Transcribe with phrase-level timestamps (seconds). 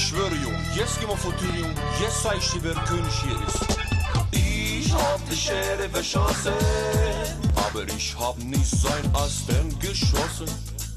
[0.00, 1.74] Schwöre, Jung, jetzt gehen wir vor Tür, Jung.
[2.00, 3.78] Jetzt zeig ich dir, wer König hier ist.
[4.32, 6.54] Ich hab die Schere verschossen,
[7.54, 10.48] aber ich hab nicht sein Asten geschossen.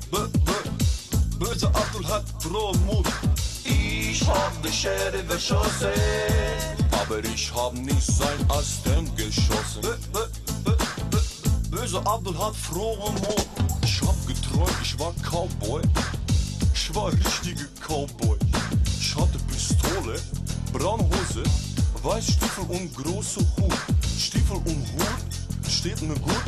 [0.10, 3.06] B -b Böse Abdul hat frohen Mut.
[3.66, 5.92] Ich hab die Schere verschossen,
[6.92, 9.84] aber ich hab nicht sein Asten geschossen.
[10.14, 13.48] -b Böse Abdul hat frohen Mut.
[13.84, 15.82] Ich hab geträumt, ich war Cowboy.
[16.74, 18.38] Ich war richtige Cowboy.
[19.16, 20.20] Ich hatte Pistole,
[20.74, 21.44] Braunhose,
[22.02, 23.74] Weißstiefel und große Hut.
[24.18, 26.44] Stiefel und Hut steht mir gut.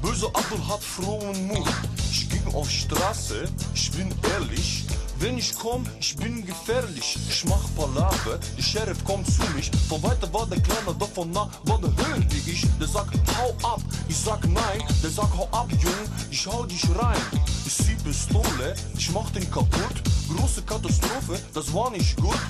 [0.00, 1.68] Böse Abdul hat frohen Mut.
[2.10, 4.86] Ich ging auf Straße, ich bin ehrlich.
[5.22, 7.16] Wenn ich komm, ich bin gefährlich.
[7.28, 9.70] Ich mach Palaver, der Sheriff kommt zu mich.
[9.88, 12.66] Von weiter war der Kleine, doch von nah war der höher wie ich.
[12.80, 14.82] Der sagt, hau ab, ich sag nein.
[15.00, 15.92] Der sagt, hau ab, Jung,
[16.28, 17.20] ich hau dich rein.
[17.64, 20.02] Ich zieh Pistole, ich mach den kaputt.
[20.36, 22.40] Große Katastrophe, das war nicht gut.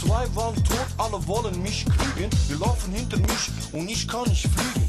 [0.00, 2.30] Zwei waren tot, alle wollen mich kriegen.
[2.48, 4.88] Wir laufen hinter mich und ich kann nicht fliegen.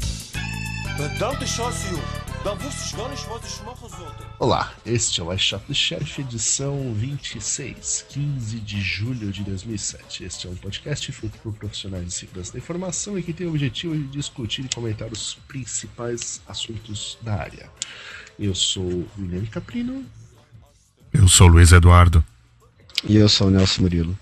[0.96, 2.23] Verdammte Scheiße, Jung.
[4.38, 10.24] Olá, este é o iShop do Sheriff, edição 26, 15 de julho de 2007.
[10.24, 13.50] Este é um podcast feito por profissionais de segurança da informação e que tem o
[13.50, 17.70] objetivo de discutir e comentar os principais assuntos da área.
[18.38, 20.04] Eu sou o William Caprino.
[21.14, 22.22] Eu sou o Luiz Eduardo.
[23.04, 24.18] E eu sou o Nelson Murilo.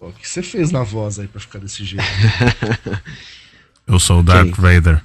[0.00, 2.04] O que você fez na voz aí pra ficar desse jeito?
[3.86, 5.00] Eu sou o Darth Vader.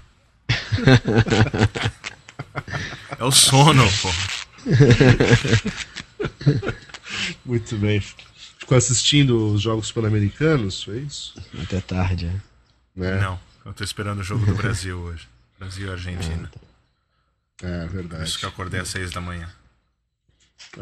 [3.17, 4.09] É o sono, pô.
[7.45, 8.01] Muito bem.
[8.59, 11.33] Ficou assistindo os Jogos Pan-Americanos, foi isso?
[11.61, 12.99] Até tarde, é.
[12.99, 13.19] Né?
[13.19, 15.27] Não, eu tô esperando o jogo do Brasil hoje.
[15.59, 16.51] Brasil e Argentina.
[17.61, 18.23] É, Por verdade.
[18.23, 19.47] isso que eu acordei às seis da manhã.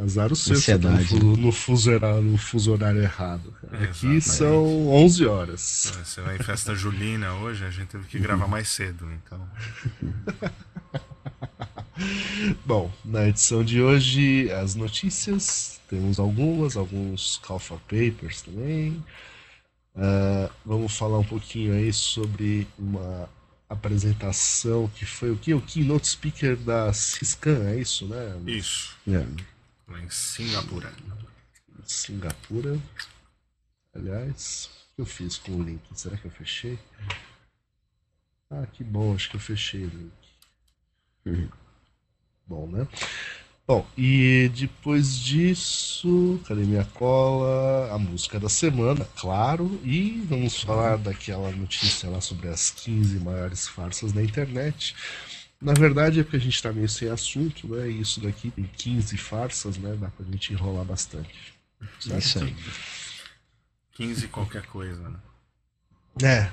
[0.03, 3.53] Azar o seu, tá no, fu- no fuso horário, no fuso horário errado.
[3.61, 3.83] cara.
[3.85, 5.93] Aqui são 11 horas.
[6.05, 9.49] Você vai em festa julina hoje, a gente teve que gravar mais cedo, então.
[12.65, 19.03] Bom, na edição de hoje, as notícias, temos algumas, alguns call for papers também.
[19.95, 23.27] Ah, vamos falar um pouquinho aí sobre uma
[23.69, 25.53] apresentação que foi o que?
[25.53, 28.33] O keynote speaker da Ciscan, é isso, né?
[28.47, 29.25] Isso, É.
[29.89, 30.93] lá em Singapura.
[31.85, 32.79] Singapura.
[33.95, 35.81] Aliás, o que eu fiz com o link?
[35.95, 36.77] Será que eu fechei?
[38.49, 41.51] Ah, que bom, acho que eu fechei o link.
[42.47, 42.87] Bom, né?
[43.67, 47.93] Bom, e depois disso, cadê minha cola?
[47.93, 49.79] A música da semana, claro.
[49.83, 54.95] E vamos falar daquela notícia lá sobre as 15 maiores farsas da internet.
[55.61, 57.89] Na verdade é porque a gente tá meio sem assunto, né?
[57.89, 59.95] E isso daqui tem 15 farsas, né?
[59.99, 61.53] Dá pra gente enrolar bastante.
[61.99, 62.19] Certo?
[62.19, 62.55] Isso aí.
[63.93, 65.17] 15 qualquer coisa, né?
[66.21, 66.49] É,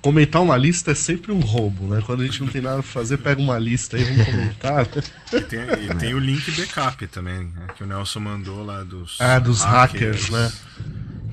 [0.00, 2.02] comentar uma lista é sempre um roubo, né?
[2.04, 4.86] Quando a gente não tem nada pra fazer, pega uma lista aí, vamos comentar.
[5.32, 9.20] E tem, e tem o link backup também, né, que o Nelson mandou lá dos.
[9.20, 10.52] Ah, dos hackers, né?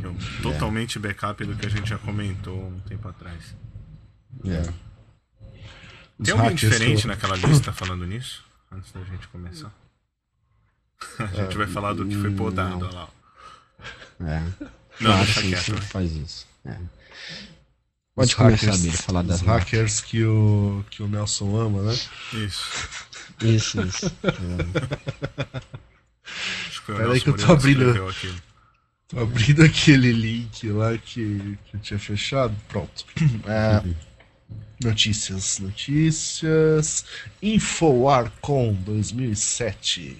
[0.04, 3.56] que é um totalmente backup do que a gente já comentou um tempo atrás.
[4.46, 4.64] É.
[6.20, 8.44] Os Tem alguém diferente que- naquela lista falando nisso?
[8.72, 9.72] Antes da gente começar.
[11.20, 13.10] A gente vai falar do que foi podado, olha lá.
[14.22, 14.40] É.
[14.40, 15.62] Não, Claro, deixa quieto.
[15.64, 15.88] sempre né?
[15.88, 16.48] faz isso.
[16.66, 16.72] É.
[16.72, 16.80] os
[18.16, 21.94] Pode começar, hackers- Bira, falar das Os hackers que o, que o Nelson ama, né?
[22.34, 22.90] Isso.
[23.42, 24.12] Isso, isso.
[26.86, 27.94] Que o Peraí que eu tô abrindo.
[29.08, 32.54] Tô abrindo aquele link lá que, que eu tinha fechado.
[32.68, 33.06] Pronto.
[33.46, 33.82] É,
[34.84, 37.06] notícias, notícias.
[37.42, 40.18] InfoWarCon 2007.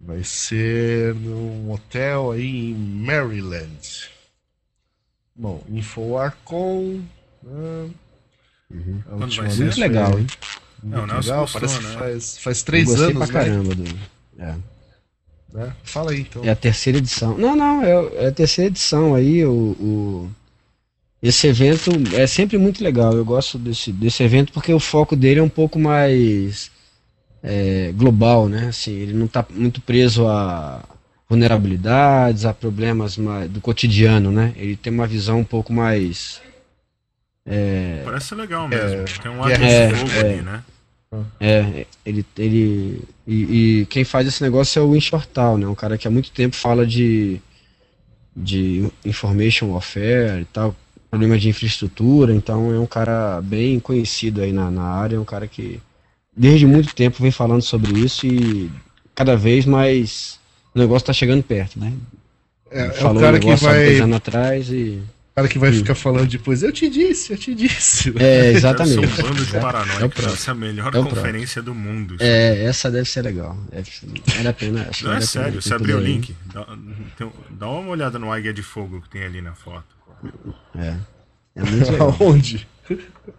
[0.00, 4.08] Vai ser num hotel aí em Maryland.
[5.34, 7.00] Bom, InfoWarCon.
[7.42, 7.90] né,
[8.70, 9.64] a Quando última vai ser?
[9.64, 10.26] vez Muito legal, hein?
[10.82, 11.98] Não, Muito Nelson legal, gostou, parece que né?
[11.98, 13.32] faz, faz Eu três gostei anos, pra né?
[13.32, 13.98] caramba do.
[14.38, 14.54] É.
[15.54, 15.76] né?
[15.82, 16.44] Fala aí então.
[16.44, 17.38] É a terceira edição.
[17.38, 19.44] Não, não, é, é a terceira edição aí.
[19.46, 20.30] O, o-
[21.24, 23.14] Esse evento é sempre muito legal.
[23.14, 26.70] Eu gosto desse, desse evento porque o foco dele é um pouco mais
[27.42, 28.66] é, global, né?
[28.66, 30.84] Assim, ele não está muito preso a
[31.26, 34.52] vulnerabilidades, a problemas mais do cotidiano, né?
[34.54, 36.42] Ele tem uma visão um pouco mais.
[38.04, 39.04] Parece ser legal mesmo.
[39.22, 40.20] Tem um é, ar de é, fogo é.
[40.20, 40.62] ali, né?
[41.40, 45.66] É, ele, ele e, e quem faz esse negócio é o Inshortal, né?
[45.66, 47.40] Um cara que há muito tempo fala de,
[48.36, 50.76] de information warfare e tal,
[51.14, 55.24] problema de infraestrutura, então é um cara bem conhecido aí na, na área, é um
[55.24, 55.80] cara que
[56.36, 58.68] desde muito tempo vem falando sobre isso e
[59.14, 60.40] cada vez mais
[60.74, 61.92] o negócio está chegando perto, né?
[62.68, 65.00] É, é o um cara que vai, anos atrás e.
[65.30, 68.08] o cara que vai ficar falando depois, eu te disse, eu te disse.
[68.08, 68.12] É,
[68.50, 68.94] Deve exatamente.
[68.94, 70.14] ser um bando de É paranoicos.
[70.14, 70.34] próximo.
[70.34, 72.16] Essa é a melhor É conferência do mundo.
[72.18, 73.56] É, essa deve ser legal.
[73.70, 73.84] É,
[74.34, 74.90] vale a pena.
[75.02, 76.34] Não é sério, você abriu o link.
[76.52, 76.66] Dá,
[77.50, 79.94] dá uma olhada no Águia de Fogo que tem ali na foto.
[80.76, 80.96] É.
[81.56, 82.16] É muito legal.
[82.20, 82.66] Aonde?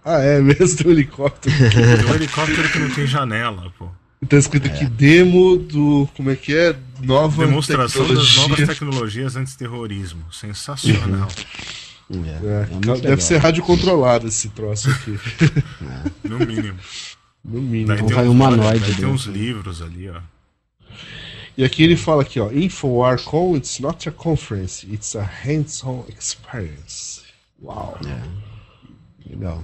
[0.04, 1.56] Ah, é mesmo do helicóptero.
[1.70, 3.88] Tem um helicóptero que não tem janela, pô.
[4.28, 6.10] Tá escrito aqui demo do.
[6.16, 6.76] Como é que é?
[7.04, 8.42] Nova Demonstração das tecnologia.
[8.48, 10.24] novas tecnologias antiterrorismo.
[10.32, 11.28] Sensacional.
[11.30, 13.20] É, É, é muito deve legal.
[13.22, 15.20] ser rádio controlado esse troço aqui.
[16.24, 16.78] No mínimo.
[17.44, 17.88] No mínimo.
[17.88, 20.20] Daí Então tem, vai uns, humanoide daí tem uns livros ali, ó.
[21.58, 27.24] E aqui ele fala aqui, ó, InfoWarCon, it's not a conference, it's a hands-on experience.
[27.62, 27.98] Uau.
[28.06, 29.30] É.
[29.30, 29.64] Legal.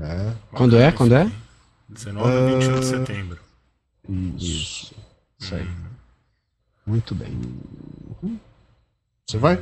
[0.00, 0.90] É, Quando é?
[0.90, 1.30] Quando é?
[1.90, 2.80] 19 e 21 Ah.
[2.80, 3.38] de setembro.
[4.38, 4.94] isso.
[5.38, 5.68] Isso aí.
[6.86, 7.30] Muito bem.
[9.26, 9.56] Você vai?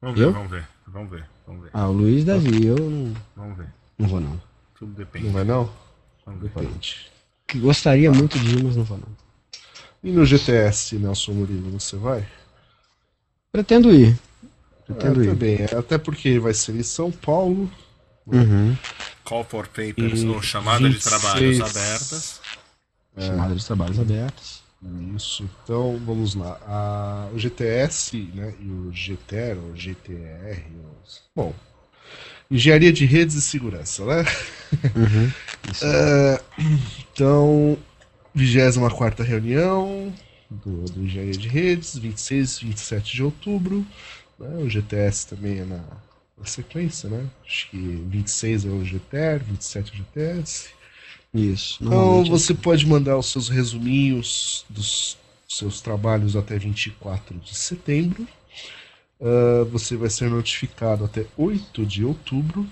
[0.00, 0.32] Vamos ver, Eu?
[0.32, 0.66] vamos ver.
[0.86, 1.70] Vamos ver, vamos ver.
[1.74, 3.66] Ah, o Luiz deve ir, eu não, Vamos ver.
[3.98, 4.40] não vou não.
[4.74, 5.26] Tudo depende.
[5.26, 5.70] Não vai não?
[6.26, 6.48] Vamos ver.
[6.48, 7.10] Depende.
[7.46, 9.08] Que gostaria muito de ir, mas não vou não.
[10.02, 12.26] E no GTS, Nelson Murilo, você vai?
[13.52, 14.18] Pretendo ir.
[14.88, 15.28] É, Pretendo ir.
[15.28, 17.70] também, é, até porque vai ser em São Paulo.
[18.26, 18.76] Uhum.
[19.24, 21.20] Call for papers E ou chamada de 26.
[21.20, 22.40] trabalhos abertas.
[23.18, 24.62] Chamada de trabalhos abertos.
[25.14, 26.58] Isso, então vamos lá.
[26.66, 30.64] A, o GTS né, e o GTR, ou GTR,
[31.04, 31.54] os- bom,
[32.50, 34.24] Engenharia de Redes e Segurança, né?
[34.96, 35.32] Uhum.
[35.70, 35.84] Isso.
[35.86, 36.40] É,
[37.12, 37.78] então,
[38.34, 40.12] 24 reunião
[40.50, 43.86] do, do Engenharia de Redes, 26 e 27 de outubro.
[44.38, 44.62] né?
[44.62, 45.82] O GTS também é na,
[46.38, 47.26] na sequência, né?
[47.46, 50.68] Acho que 26 é o GTR, 27 é o GTS.
[51.34, 51.78] Isso.
[51.82, 55.16] Então é você pode mandar os seus resuminhos dos
[55.48, 58.26] seus trabalhos até 24 de setembro.
[59.22, 62.66] Ah, você vai ser notificado até 8 de outubro.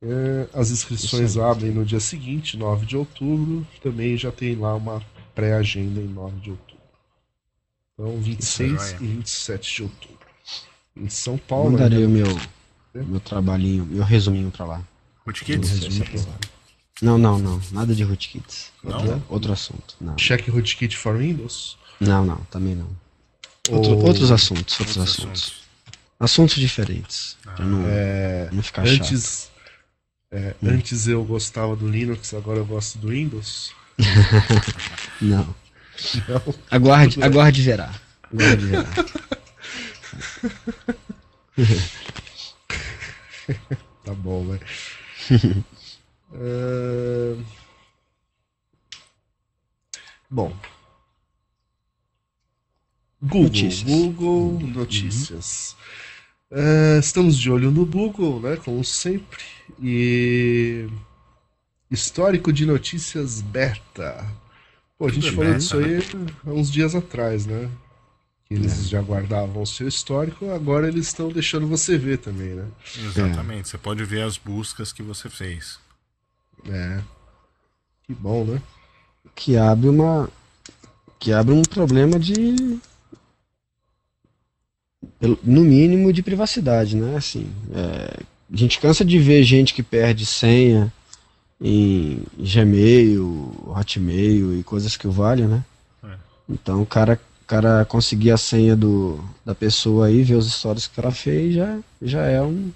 [0.00, 3.66] É, as inscrições abrem no dia seguinte, 9 de outubro.
[3.82, 5.02] Também já tem lá uma
[5.34, 6.78] pré-agenda em 9 de outubro.
[7.94, 8.96] Então, 26 joia.
[9.00, 10.18] e 27 de outubro.
[10.96, 11.72] Em São Paulo.
[11.72, 12.06] Mandarei né?
[12.06, 12.40] o meu,
[13.06, 14.82] meu trabalhinho, meu resuminho pra lá.
[15.26, 16.26] Rootkits?
[17.02, 17.60] Não, não, não.
[17.72, 18.72] Nada de rootkits.
[18.82, 19.94] Outro, outro assunto.
[20.00, 20.16] Não.
[20.16, 21.76] Check Rootkit for Windows.
[22.00, 22.88] Não, não, também não.
[23.70, 25.42] Outro- Ou- Outros assuntos, outros, Outros assuntos.
[25.42, 25.68] assuntos.
[26.18, 27.36] Assuntos diferentes.
[27.42, 29.48] Pra não, É, não ficar chato.
[30.30, 30.68] Antes, é, Hum.
[30.70, 33.72] antes eu gostava do Linux, agora eu gosto do Windows.
[35.20, 35.54] Não.
[36.28, 36.54] Não.
[36.70, 37.92] Aguarde, aguarde verá.
[38.32, 38.84] Aguarde verá.
[44.04, 44.58] Tá bom, né?
[46.32, 47.44] Ahn,
[50.30, 50.54] Bom.
[53.20, 53.42] Google.
[53.44, 53.82] Notícias.
[53.82, 55.76] Google Notícias.
[56.52, 58.56] Ah, estamos de olho no Google, né?
[58.56, 59.42] Como sempre.
[59.82, 60.88] E.
[61.90, 64.26] Histórico de notícias beta.
[64.98, 65.98] Pô, a gente Tudo falou beta, disso aí
[66.46, 67.70] há uns dias atrás, né?
[68.44, 72.66] Que eles já guardavam o seu histórico, agora eles estão deixando você ver também, né?
[72.96, 73.68] Exatamente.
[73.68, 75.78] Você pode ver as buscas que você fez.
[76.66, 77.00] É.
[78.04, 78.62] Que bom, né?
[79.34, 80.30] Que abre uma.
[81.18, 82.80] Que abre um problema de.
[85.42, 87.16] No mínimo de privacidade, né?
[87.16, 88.20] Assim, é,
[88.52, 90.92] a gente cansa de ver gente que perde senha
[91.60, 95.64] em Gmail, Hotmail e coisas que o valem, né?
[96.02, 96.16] É.
[96.48, 100.98] Então o cara, cara conseguir a senha do, da pessoa aí, ver os stories que
[100.98, 102.72] ela fez, já, já é um.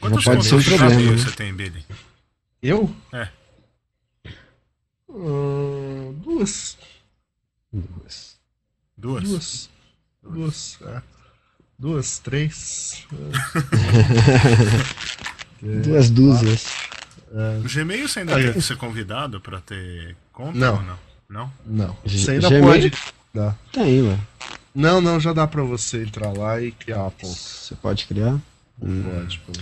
[0.00, 1.16] Quantas pode ser um problema, né?
[1.16, 1.84] você tem, Billy?
[2.62, 2.94] Eu?
[3.12, 3.28] É.
[5.10, 6.76] Ah, duas.
[7.72, 8.38] Duas?
[8.96, 9.70] Duas.
[10.22, 10.78] Duas.
[10.82, 11.17] é.
[11.78, 13.06] Duas, três.
[15.62, 15.80] é.
[15.82, 16.66] Duas dúzias.
[17.64, 18.52] O Gmail você ainda Ah, tem é.
[18.52, 20.76] que ser convidado pra ter conta Não.
[20.76, 20.98] ou não?
[21.28, 21.52] Não?
[21.66, 21.96] Não.
[22.04, 22.64] Você ainda Gmail?
[22.64, 22.92] pode.
[23.34, 23.54] Dá.
[23.72, 24.18] Tem, ué.
[24.74, 27.26] Não, não, já dá pra você entrar lá e criar conta.
[27.26, 28.38] Você pode criar.
[28.80, 29.52] Pode, pô.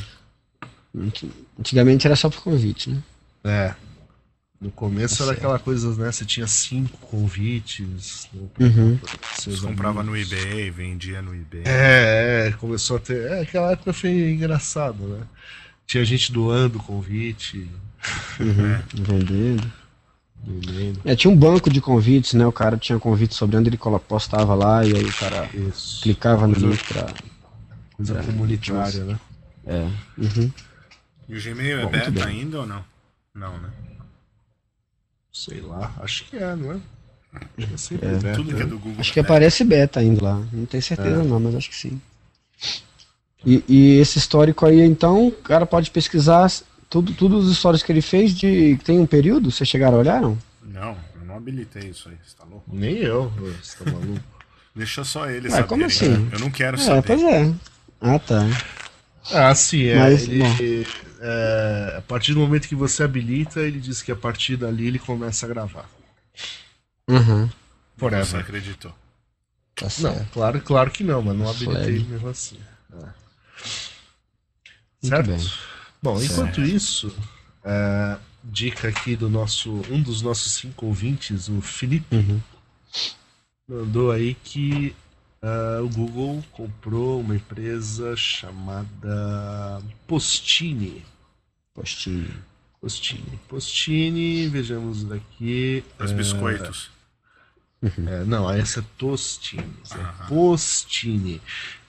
[0.99, 3.03] Anti- Antigamente era só por convite, né?
[3.45, 3.75] É.
[4.61, 5.39] No começo era certo.
[5.39, 6.11] aquela coisa, né?
[6.11, 8.27] Você tinha cinco convites.
[8.33, 8.99] né, Uhum.
[9.37, 11.63] Você comprava no eBay, vendia no eBay.
[11.67, 13.31] É, é, começou a ter.
[13.31, 15.21] É, aquela época foi engraçado, né?
[15.87, 17.69] Tinha gente doando convite,
[18.41, 18.81] Uhum.
[18.95, 19.73] Vendendo.
[20.45, 21.01] vendendo.
[21.05, 22.47] É, tinha um banco de convites, né?
[22.47, 26.03] O cara tinha convite sobre onde ele colo- postava lá e aí o cara Isso.
[26.03, 27.07] clicava no Coisa- link pra.
[27.95, 29.21] Coisa pra- comunitária, né?
[29.67, 29.89] É.
[30.17, 30.51] Uhum.
[31.29, 32.85] E o Gmail é Bom, muito beta ainda ou não?
[33.35, 33.69] Não, né?
[35.39, 36.77] Sei lá, acho que é, não é?
[37.73, 38.13] É sempre É.
[38.13, 38.71] beta, Tudo que é né?
[38.71, 39.01] do Google.
[39.01, 40.43] Acho que é aparece beta ainda lá.
[40.51, 41.25] Não tenho certeza É.
[41.25, 42.01] não, mas acho que sim.
[43.45, 46.51] E, e esse histórico aí, então, o cara pode pesquisar
[46.89, 48.79] tudo, tudo os histórios que ele fez de.
[48.83, 49.51] Tem um período?
[49.51, 50.39] Vocês chegaram a olhar, não?
[50.65, 52.65] Não, eu não habilitei isso aí, você tá louco?
[52.73, 53.31] Nem eu,
[53.63, 54.21] você tá maluco?
[54.75, 55.69] Deixa só ele Ué, saber.
[55.69, 56.29] como assim?
[56.33, 57.03] Eu não quero É, saber.
[57.07, 57.53] pois é.
[58.01, 58.47] Ah, tá.
[59.33, 59.97] Ah, sim, é.
[59.99, 60.87] Mas, ele,
[61.21, 64.99] é, a partir do momento que você habilita, ele diz que a partir dali ele
[64.99, 65.89] começa a gravar.
[67.09, 67.47] Uhum.
[67.47, 67.53] Você
[67.99, 68.41] Forever.
[68.41, 68.95] acreditou.
[69.75, 72.05] Tá Não, claro, claro que não, mas não habilitei Flag.
[72.05, 72.59] mesmo assim.
[73.03, 73.07] É.
[75.03, 75.27] Certo?
[75.29, 75.51] bem.
[76.03, 76.33] Bom, Certo.
[76.33, 77.15] enquanto isso,
[77.65, 82.41] é, dica aqui do nosso um dos nossos cinco ouvintes, o Felipe, Uhum.
[83.69, 84.95] mandou aí que
[85.47, 91.05] ah, o Google comprou uma empresa chamada Postini.
[91.73, 92.35] Postinho.
[92.81, 93.39] Postini.
[93.49, 95.85] Postini, vejamos daqui.
[96.01, 96.91] Os é, biscoitos.
[97.83, 99.63] é, não, essa é Tostini.
[99.93, 100.27] É Ah.
[100.29, 101.41] Postini.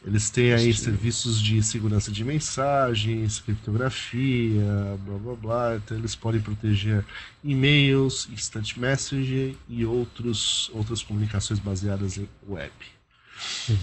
[0.06, 0.74] Eles têm aí Postini.
[0.94, 4.64] serviços de segurança de mensagens, criptografia,
[5.06, 5.76] blá blá blá.
[5.78, 7.04] Então eles podem proteger
[7.44, 12.72] e-mails, instant messaging e outros, outras comunicações baseadas em web.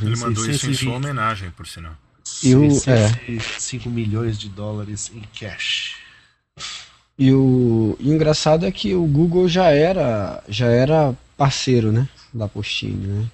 [0.03, 1.97] Ele mandou isso em 620 sua homenagem, por sinal.
[2.43, 5.97] E o- 605 milhões de dólares em cash.
[7.19, 12.09] E o, e o engraçado é que o Google já era, já era parceiro, né?
[12.33, 13.27] Da Postini, né?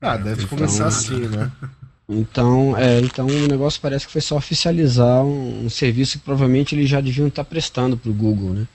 [0.00, 1.50] Ah, deve Então- começar assim, né?
[2.08, 6.74] Então, é, então o negócio parece que foi só oficializar um, um serviço que provavelmente
[6.74, 8.66] eles já deviam estar prestando para o Google, né?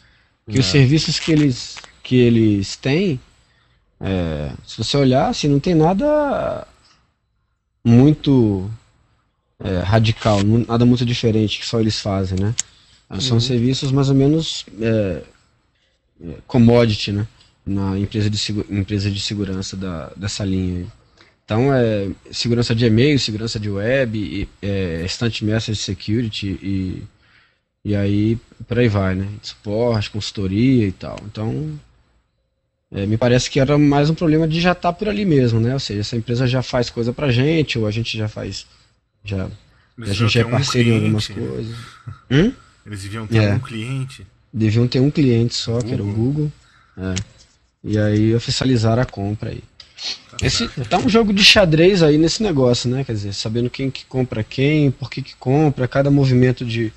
[0.44, 0.72] Porque os É.
[0.72, 3.20] serviços que eles, que eles têm,
[4.00, 6.68] é, se você olhar, assim, não tem nada
[7.84, 8.70] muito
[9.60, 12.54] é, radical, nada muito diferente que só eles fazem, né?
[13.20, 13.42] São Uhum.
[13.42, 15.24] serviços mais ou menos é,
[16.24, 17.28] é, commodity, né?
[17.66, 18.40] Na empresa de,
[18.70, 20.88] empresa de segurança da, dessa linha aí.
[21.46, 27.04] Então, é segurança de e-mail, segurança de web, é, instant message security e,
[27.86, 28.38] e aí
[28.68, 29.30] por aí vai, né?
[29.42, 31.18] Suporte, consultoria e tal.
[31.26, 31.80] Então,
[32.92, 35.74] é, me parece que era mais um problema de já estar por ali mesmo, né?
[35.74, 38.66] Ou seja, essa empresa já faz coisa pra gente, ou a gente já faz.
[39.24, 39.50] Já,
[39.98, 41.48] Eles a gente já é ter um parceiro em algumas cliente.
[41.50, 41.76] coisas.
[42.32, 42.52] Hum?
[42.86, 43.54] Eles deviam ter É.
[43.54, 44.26] um cliente.
[44.54, 46.52] Deviam ter um cliente só, que era o Google.
[46.98, 47.16] É.
[47.84, 49.62] E aí oficializaram a compra aí.
[50.32, 53.04] Tá Esse tá um jogo de xadrez aí nesse negócio, né?
[53.04, 56.94] Quer dizer, sabendo quem que compra quem, por que que compra, cada movimento de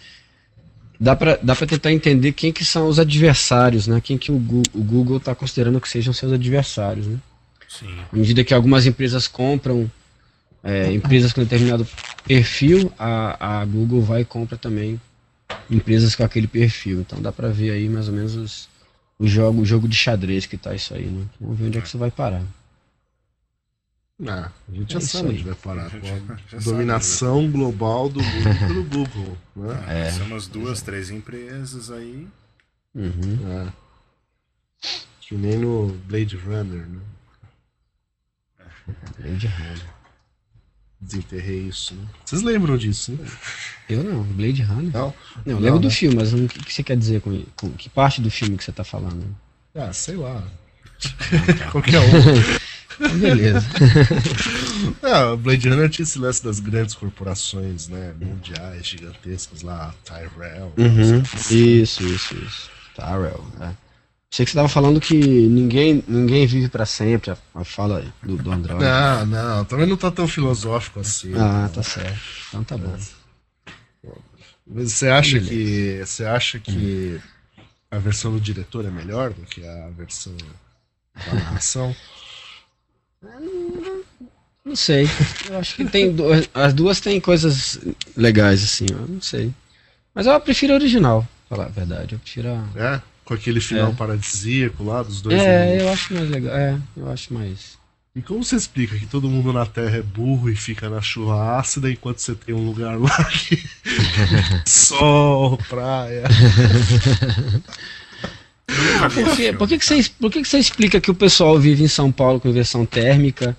[1.00, 4.00] dá pra, dá pra tentar entender quem que são os adversários, né?
[4.02, 7.19] Quem que o, Google tá considerando que sejam seus adversários, né?
[7.66, 7.99] Sim.
[8.12, 9.90] À medida que algumas empresas compram
[10.62, 11.88] é, empresas com determinado
[12.26, 15.00] perfil, a, a Google vai e compra também
[15.71, 17.00] empresas com aquele perfil.
[17.00, 18.69] Então dá pra ver aí mais ou menos os,
[19.19, 21.25] o, jogo, o jogo de xadrez que tá isso aí, né?
[21.40, 22.42] Vamos ver onde é que isso vai parar.
[24.27, 25.89] Ah, a gente É já sabe onde vai parar.
[25.89, 26.07] Já- pô.
[26.07, 29.39] já- já sabe, Dominação global do Google pelo Google.
[29.57, 30.07] Né?
[30.07, 30.11] É.
[30.12, 32.27] São umas duas, três empresas aí.
[32.95, 33.67] Uhum.
[33.67, 33.73] É.
[35.21, 37.00] Que nem no Blade Runner, né?
[39.19, 39.87] Blade Runner.
[41.00, 42.07] Desenterrei isso, né?
[42.25, 43.27] Vocês lembram disso, né?
[43.89, 44.93] Eu não, Blade Runner.
[44.93, 45.15] Não?
[45.47, 45.95] Não, eu lembro Não, do né?
[45.95, 48.65] filme, mas o que, que você quer dizer com, com que parte do filme que
[48.65, 49.25] você tá falando?
[49.75, 50.47] Ah, sei lá.
[51.73, 52.05] Qualquer um.
[53.19, 53.66] Beleza.
[55.33, 58.14] O Blade Runner tinha esse lance das grandes corporações, né?
[58.21, 60.73] Mundiais, gigantescas lá, Tyrell.
[60.76, 61.23] Uhum.
[61.35, 61.80] assim.
[61.80, 62.71] Isso, isso, isso.
[62.95, 63.71] Tyrell, é.
[64.30, 68.52] Sei que você tava falando que ninguém, ninguém vive pra sempre, a, fala do, do
[68.52, 68.83] Android.
[68.83, 71.33] Não, não, também não tá tão filosófico assim.
[71.35, 72.21] Ah, tá certo.
[72.49, 72.97] Então tá bom.
[74.64, 75.50] Mas você acha Beleza.
[75.50, 76.07] que.
[76.07, 77.21] Você acha que
[77.90, 80.37] a versão do diretor é melhor do que a versão
[81.26, 81.95] da narração?
[84.65, 85.09] Não sei.
[85.49, 87.79] Eu acho que tem duas, as duas têm coisas
[88.17, 89.53] legais assim, eu não sei.
[90.15, 92.15] Mas eu prefiro a original, pra falar a verdade.
[92.15, 93.03] Eu prefiro a É?
[93.25, 93.95] Com aquele final É.
[93.95, 95.83] paradisíaco lá dos dois É, irmãos.
[95.83, 96.55] eu acho mais legal.
[96.57, 97.79] É, eu acho mais.
[98.15, 101.57] E como você explica que todo mundo na Terra é burro e fica na chuva
[101.59, 103.62] ácida enquanto você tem um lugar lá que.
[104.67, 106.25] Sol, praia.
[109.15, 109.53] Por, quê?
[109.53, 112.11] por, que, que, você, por que, que você explica que o pessoal vive em São
[112.12, 113.57] Paulo com inversão térmica,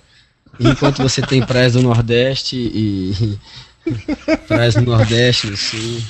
[0.58, 3.38] enquanto você tem praias do Nordeste e.
[4.48, 6.02] praias do Nordeste, no Sul?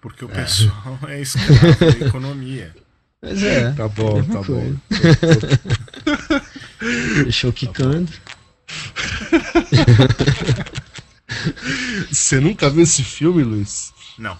[0.00, 2.74] Porque o pessoal é escravo da economia.
[3.20, 3.70] Pois é.
[3.72, 4.74] Tá bom, tá bom.
[7.24, 8.08] Deixou quicando.
[12.10, 13.92] Você nunca viu esse filme, Luiz?
[14.18, 14.38] Não,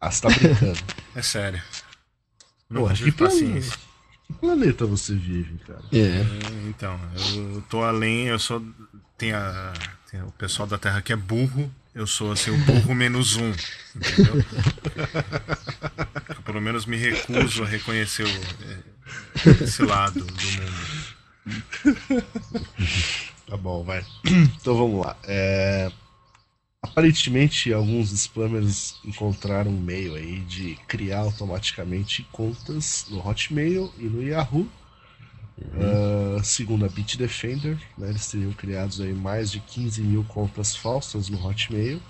[0.00, 0.78] Ah, você tá brincando.
[1.14, 1.60] é sério.
[2.70, 3.76] Não tive que paciência.
[4.26, 5.82] Que planeta você vive, cara?
[5.92, 5.98] É.
[5.98, 6.24] É,
[6.68, 8.62] Então, eu tô além, eu sou.
[9.18, 9.72] Tem, a,
[10.10, 13.52] tem o pessoal da Terra que é burro, eu sou assim, o burro menos um.
[13.96, 14.44] Entendeu?
[16.28, 20.72] Eu, pelo menos me recuso a reconhecer o- é, esse lado do mundo.
[23.46, 24.04] Tá bom, vai.
[24.24, 25.16] Então vamos lá.
[25.24, 25.90] É,
[26.82, 34.22] Aparentemente, alguns spammers encontraram um meio aí de criar automaticamente contas no Hotmail e no
[34.22, 34.68] Yahoo.
[35.74, 41.28] Ah, segundo a Bitdefender, né, eles teriam criado aí mais de 15 mil contas falsas
[41.28, 42.00] no Hotmail.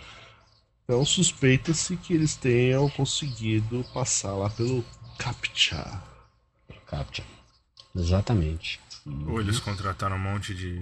[0.84, 4.84] Então suspeita-se que eles tenham conseguido passar lá pelo
[5.18, 6.02] CAPTCHA.
[6.86, 7.24] Captcha.
[7.94, 8.80] Exatamente.
[9.28, 10.78] Ou eles contrataram um monte de,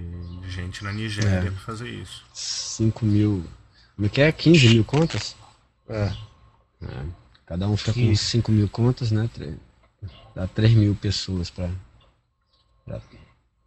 [0.49, 2.23] gente na Nigéria pra fazer isso.
[2.33, 3.45] 5 mil.
[3.99, 4.31] Como é que é?
[4.31, 5.35] 15 mil contas?
[5.89, 6.13] É,
[6.81, 7.03] É.
[7.45, 8.23] Cada um fica com Quinze.
[8.23, 9.29] 5 mil contas, né?
[10.33, 11.69] Dá 3 mil pessoas pra,
[12.85, 13.01] pra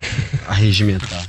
[0.49, 1.27] arregimentar.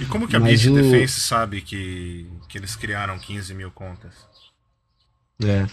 [0.00, 3.70] E como que a Mas Bit o- Defense sabe que, que eles criaram 15 mil
[3.70, 4.10] contas?
[5.44, 5.66] É.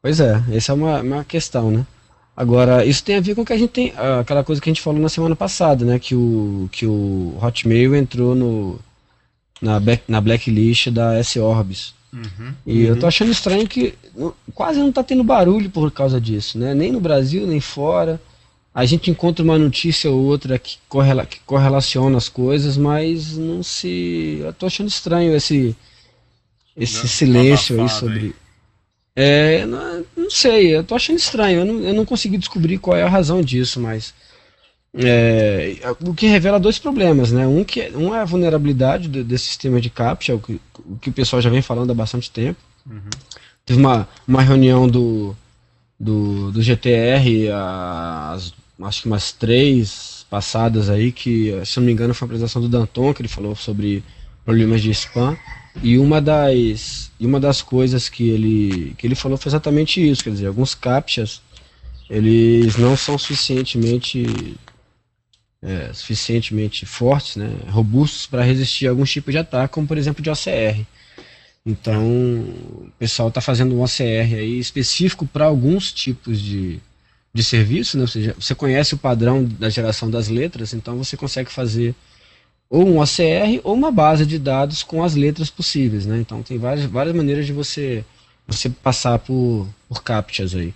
[0.00, 1.86] Pois é, essa é uma, uma questão, né?
[2.36, 4.70] Agora, isso tem a ver com o que a gente tem, ah, aquela coisa que
[4.70, 5.98] a gente falou na semana passada, né?
[5.98, 8.78] Que o, que o Hotmail entrou no,
[9.60, 11.94] na, back- na blacklist da S-Orbis.
[12.12, 12.52] Uhum.
[12.66, 16.58] E eu tô achando estranho que não- quase não tá tendo barulho por causa disso,
[16.58, 16.74] né?
[16.74, 18.20] Nem no Brasil, nem fora.
[18.74, 23.62] A gente encontra uma notícia ou outra que, correla, que correlaciona as coisas, mas não
[23.62, 24.38] se.
[24.40, 25.74] Eu tô achando estranho esse,
[26.76, 28.18] esse uma silêncio aí abafada sobre.
[28.20, 28.34] aí.
[29.16, 31.60] É, não, não sei, eu tô achando estranho.
[31.60, 34.14] Eu não, eu não consegui descobrir qual é a razão disso, mas.
[34.94, 37.46] É, o que revela dois problemas, né?
[37.46, 40.96] Um, que, é- um é a vulnerabilidade do- desse sistema de CAPTCHA, o que, o
[40.96, 42.58] que o pessoal já vem falando há bastante tempo.
[42.86, 43.00] Uhum.
[43.66, 45.36] Teve uma, uma reunião do,
[46.00, 52.14] do, do GTR, as, acho que umas três passadas aí, que, se não me engano,
[52.14, 54.02] foi a apresentação do Danton, que ele falou sobre
[54.44, 55.36] problemas de spam.
[55.82, 60.24] E uma das, e uma das coisas que ele, que ele falou foi exatamente isso,
[60.24, 61.40] quer dizer, alguns captchas,
[62.10, 64.56] eles não são suficientemente
[65.62, 70.22] é, suficientemente fortes, né, robustos para resistir a alguns tipos de ataque, como por exemplo
[70.22, 70.84] de OCR.
[71.66, 76.80] Então, o pessoal está fazendo um OCR aí específico para alguns tipos de,
[77.34, 78.02] de serviço, né?
[78.02, 81.94] Ou seja, você conhece o padrão da geração das letras, então você consegue fazer
[82.70, 86.18] ou um OCR ou uma base de dados com as letras possíveis, né?
[86.18, 88.04] Então tem várias, várias maneiras de você,
[88.46, 90.74] você passar por, por captchas aí.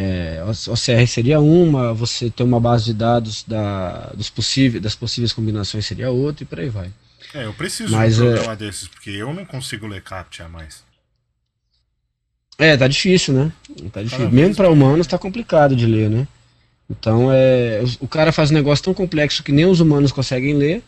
[0.00, 5.32] É, OCR seria uma, você ter uma base de dados da, dos possíveis, das possíveis
[5.32, 6.88] combinações seria outra e por aí vai.
[7.34, 10.48] É, eu preciso Mas, de um é- programa desses, porque eu não consigo ler CAPTCHA
[10.48, 10.84] mais.
[12.58, 13.52] É, tá difícil, né?
[13.92, 14.30] Tá difícil.
[14.30, 16.26] Mesmo para humanos tá complicado de ler, né?
[16.88, 20.54] Então é, o- o cara faz um negócio tão complexo que nem os humanos conseguem
[20.54, 20.82] ler,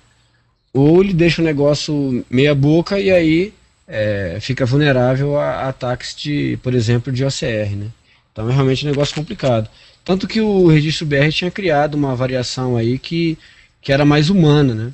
[0.72, 3.52] ou ele deixa o negócio meia boca e aí
[3.88, 7.86] é, fica vulnerável a, a ataques de, por exemplo, de OCR, né?
[8.32, 9.68] Então é realmente um negócio complicado.
[10.04, 13.36] Tanto que o registro BR tinha criado uma variação aí que,
[13.80, 14.92] que era mais humana, né?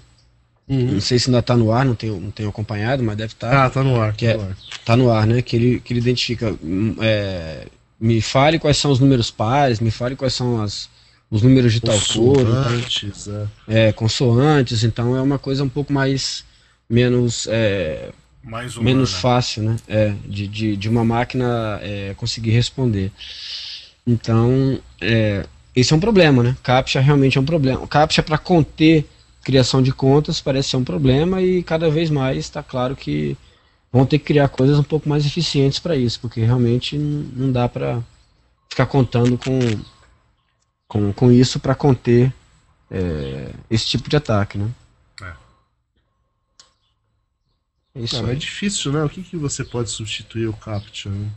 [0.69, 3.67] Não sei se ainda tá no ar, não tenho, não tenho acompanhado, mas deve estar.
[3.67, 4.15] Ah, tá no ar.
[4.15, 4.57] Que tá é- no ar.
[4.85, 5.41] Tá no ar, né?
[5.41, 6.57] Que ele, que ele identifica.
[6.63, 7.67] hum, é,
[8.01, 10.89] me fale quais são os números pares, me fale quais são as,
[11.31, 13.89] os números de tal cor, então, Consoantes, é.
[13.89, 16.45] é, consoantes, então é uma coisa um pouco mais
[16.89, 18.11] menos é,
[18.47, 18.95] Mais humana.
[18.95, 19.77] menos fácil, né?
[19.89, 23.11] É, de, de, de uma máquina é, conseguir responder.
[24.07, 26.57] Então, é, esse é um problema, né?
[26.63, 27.87] CAPTCHA realmente é um problema.
[27.89, 29.05] CAPTCHA para conter
[29.43, 33.37] criação de contas parece ser um problema e cada vez mais está claro que
[33.93, 37.69] vão ter que criar coisas um pouco mais eficientes para isso, porque realmente não dá
[37.69, 38.03] para
[38.69, 39.59] ficar contando com,
[40.89, 42.33] com, com isso para conter
[42.91, 44.69] é, esse tipo de ataque, né?
[45.23, 45.27] É.
[45.27, 45.37] É
[48.05, 48.27] isso Ah, aí.
[48.27, 49.03] mas é difícil, né?
[49.05, 51.11] O que, que você pode substituir o CAPTCHA?
[51.11, 51.29] Né?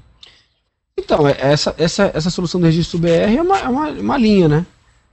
[0.98, 4.48] Então, é- essa, essa, essa solução do registro BR é uma, é uma, uma linha,
[4.48, 4.66] né?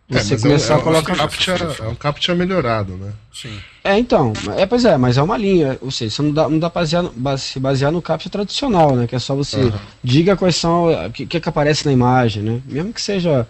[0.08, 1.12] É, Você mas começar é, a é, colocar.
[1.12, 3.12] um CAPTCHA, é um CAPTCHA melhorado, né?
[3.32, 3.58] Sim.
[3.82, 5.78] É, então, é, pois é, mas é uma linha.
[5.80, 7.04] Ou seja, você não dá, não dá pra basear,
[7.38, 9.06] se basear no CAPTCHA tradicional, né?
[9.08, 9.80] Que é só você Aham.
[10.02, 12.62] diga quais são, o que, que, é que aparece na imagem, né?
[12.66, 13.48] Mesmo que seja.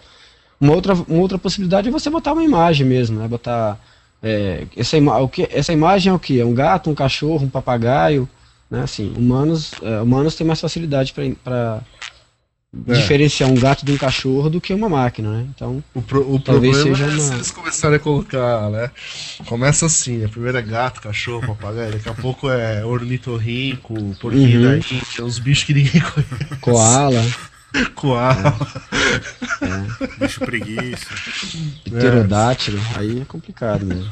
[0.58, 3.28] Uma outra, uma outra possibilidade é você botar uma imagem mesmo, né?
[3.28, 3.78] Botar.
[4.22, 6.40] É, essa, ima o que, essa imagem é o que?
[6.40, 8.28] É um gato, um cachorro, um papagaio,
[8.70, 8.82] né?
[8.82, 11.80] Assim, humanos, é, humanos têm mais facilidade para
[12.88, 12.92] É.
[12.94, 15.46] diferenciar um gato de um cachorro do que uma máquina, né?
[15.54, 18.90] Então, O, pro- o Talvez problema seja é uma- se eles começarem a colocar, né?
[19.46, 20.28] Começa assim, né?
[20.28, 24.66] Primeiro é gato, cachorro, papagaio, daqui a pouco é ornitorrinco, porquinho Uhum.
[24.72, 26.60] da Índia, uns bichos que ninguém conhece.
[26.60, 27.24] koala.
[27.94, 28.32] Coal.
[29.62, 30.18] É.
[30.18, 31.06] Bicho preguiça.
[31.84, 32.80] Pterodátilo.
[32.96, 34.08] Aí é complicado mesmo.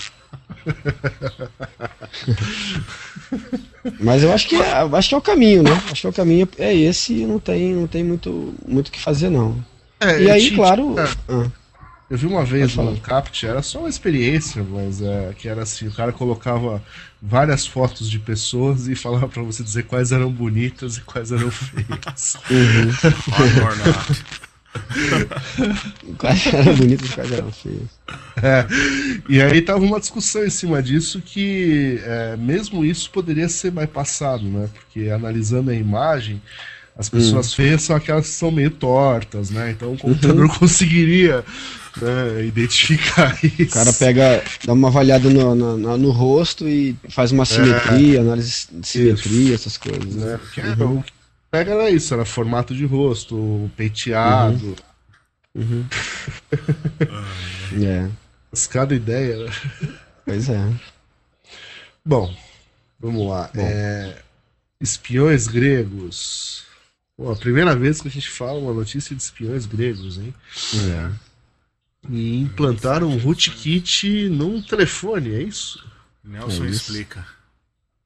[4.00, 5.70] Mas eu acho que é, acho que é o caminho, né?
[5.90, 9.00] Acho que é o caminho é esse e não tem, não tem muito muito que
[9.00, 9.62] fazer não.
[10.00, 11.03] É, e aí, te- claro, é.
[11.29, 11.46] ah,
[12.11, 15.87] Eu vi uma vez um Capt, era só uma experiência, mas é, que era assim,
[15.87, 16.83] o cara colocava
[17.27, 21.51] várias fotos de pessoas e falava pra você dizer quais eram bonitas e quais eram
[21.51, 22.37] feias.
[23.87, 24.25] Not.
[26.19, 27.89] quais eram bonitos e quais eram feios.
[28.43, 28.67] É,
[29.27, 34.45] e aí tava uma discussão em cima disso que é, mesmo isso poderia ser bypassado,
[34.45, 34.69] né?
[34.75, 36.43] Porque analisando a imagem,
[36.97, 37.57] as pessoas Hum.
[37.57, 39.73] feias são aquelas que são meio tortas, né?
[39.73, 39.99] Então o Uhum.
[39.99, 41.45] computador conseguiria
[42.01, 43.63] né, identificar isso.
[43.63, 48.67] O cara pega, dá uma avaliada no, no, no- rosto e faz uma simetria, análise
[48.73, 50.39] de simetria, essas coisas, né?
[50.39, 51.13] Porque era o que
[51.51, 54.77] pega era isso, era formato de rosto, peiteado,
[55.57, 55.85] Uhum.
[57.85, 58.09] É,
[58.51, 59.47] mas cada ideia.
[60.25, 60.61] pois é.
[62.05, 62.35] Bom,
[63.01, 63.51] vamos lá.
[63.55, 64.17] É,
[64.81, 66.65] espiões gregos.
[67.16, 70.35] Pô, a primeira vez que a gente fala uma notícia de espiões gregos, hein?
[70.90, 71.11] É.
[72.11, 75.85] E implantaram um rootkit num telefone, é isso?
[76.22, 76.83] Nelson É isso.
[76.90, 77.27] explica.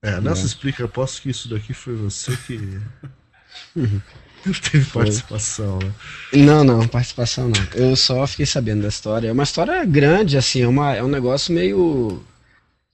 [0.02, 0.46] É, Nelson É.
[0.46, 2.80] explica, aposto que isso daqui foi você que
[4.70, 5.92] teve participação, né?
[6.32, 7.66] Não, não, participação não.
[7.74, 9.28] Eu só fiquei sabendo da história.
[9.28, 12.22] É uma história grande, assim, é, uma, é um negócio meio.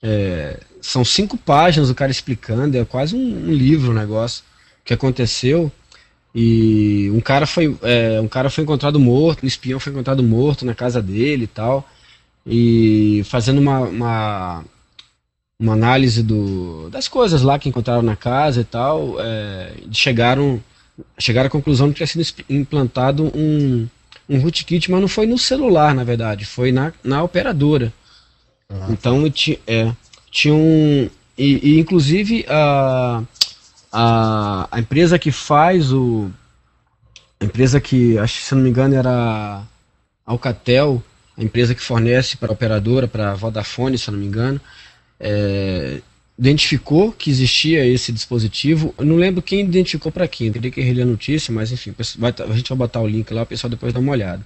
[0.02, 4.44] é, são cinco páginas o cara explicando, é quase um, um livro o negócio
[4.80, 5.72] o que aconteceu.
[6.34, 10.66] E um cara foi, é, um cara foi encontrado morto, um espião foi encontrado morto
[10.66, 11.88] na casa dele e tal.
[12.46, 14.64] E fazendo uma, uma,
[15.58, 20.60] uma análise do, das coisas lá que encontraram na casa e tal, é, chegaram
[21.18, 23.88] chegaram à conclusão de que tinha sido implantado um,
[24.28, 27.92] um rootkit, mas não foi no celular, na verdade, foi na, na operadora.
[28.68, 29.24] Ah, Então
[29.66, 29.92] é,
[30.30, 31.08] tinha um.
[31.36, 33.22] E, e, inclusive a,
[33.94, 36.30] a, a empresa que faz o.
[37.40, 39.62] A empresa que, acho se não me engano, era
[40.26, 41.02] Alcatel,
[41.36, 44.60] a empresa que fornece para a operadora, para a Vodafone, se não me engano,
[45.20, 46.00] é,
[46.38, 48.94] identificou que existia esse dispositivo.
[48.98, 52.44] Eu não lembro quem identificou para quem, teria que reler a notícia, mas enfim, tá-
[52.44, 54.44] a gente vai botar o link lá, o pessoal depois dá uma olhada.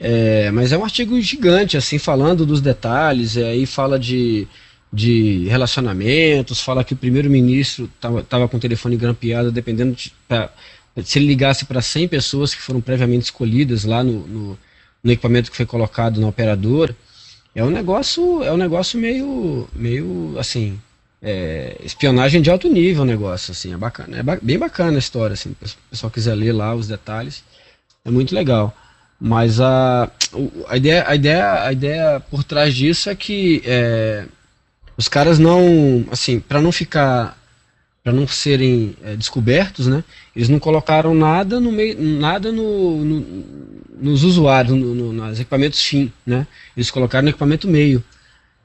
[0.00, 4.46] É, mas é um artigo gigante, assim, falando dos detalhes, aí fala de,
[4.94, 7.90] de relacionamentos, fala que o primeiro-ministro
[8.22, 10.50] estava com o telefone grampeado, dependendo de, pra-
[11.04, 14.58] se ele ligasse para 100 pessoas que foram previamente escolhidas lá no, no,
[15.02, 16.96] no equipamento que foi colocado na operadora.
[17.54, 20.78] É um negócio, é um negócio meio, meio assim,
[21.22, 25.34] é, espionagem de alto nível negócio, assim, é bacana, é ba- bem bacana a história,
[25.34, 27.42] assim, se o pessoal quiser ler lá os detalhes,
[28.04, 28.76] é muito legal.
[29.20, 30.10] Mas a,
[30.68, 34.26] a, ideia, a, ideia, a ideia por trás disso é que é,
[34.96, 37.36] os caras não, assim, para não ficar,
[38.02, 40.04] para não serem é, descobertos, né?
[40.36, 43.44] Eles não colocaram nada no meio, nada no, no-
[44.00, 46.46] nos usuários, no, no, nos equipamentos fim, né?
[46.76, 48.02] Eles colocaram no equipamento meio.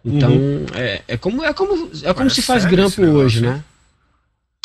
[0.03, 0.31] Então
[0.75, 3.63] é, é como é como é como Ué, se faz sério grampo hoje, né?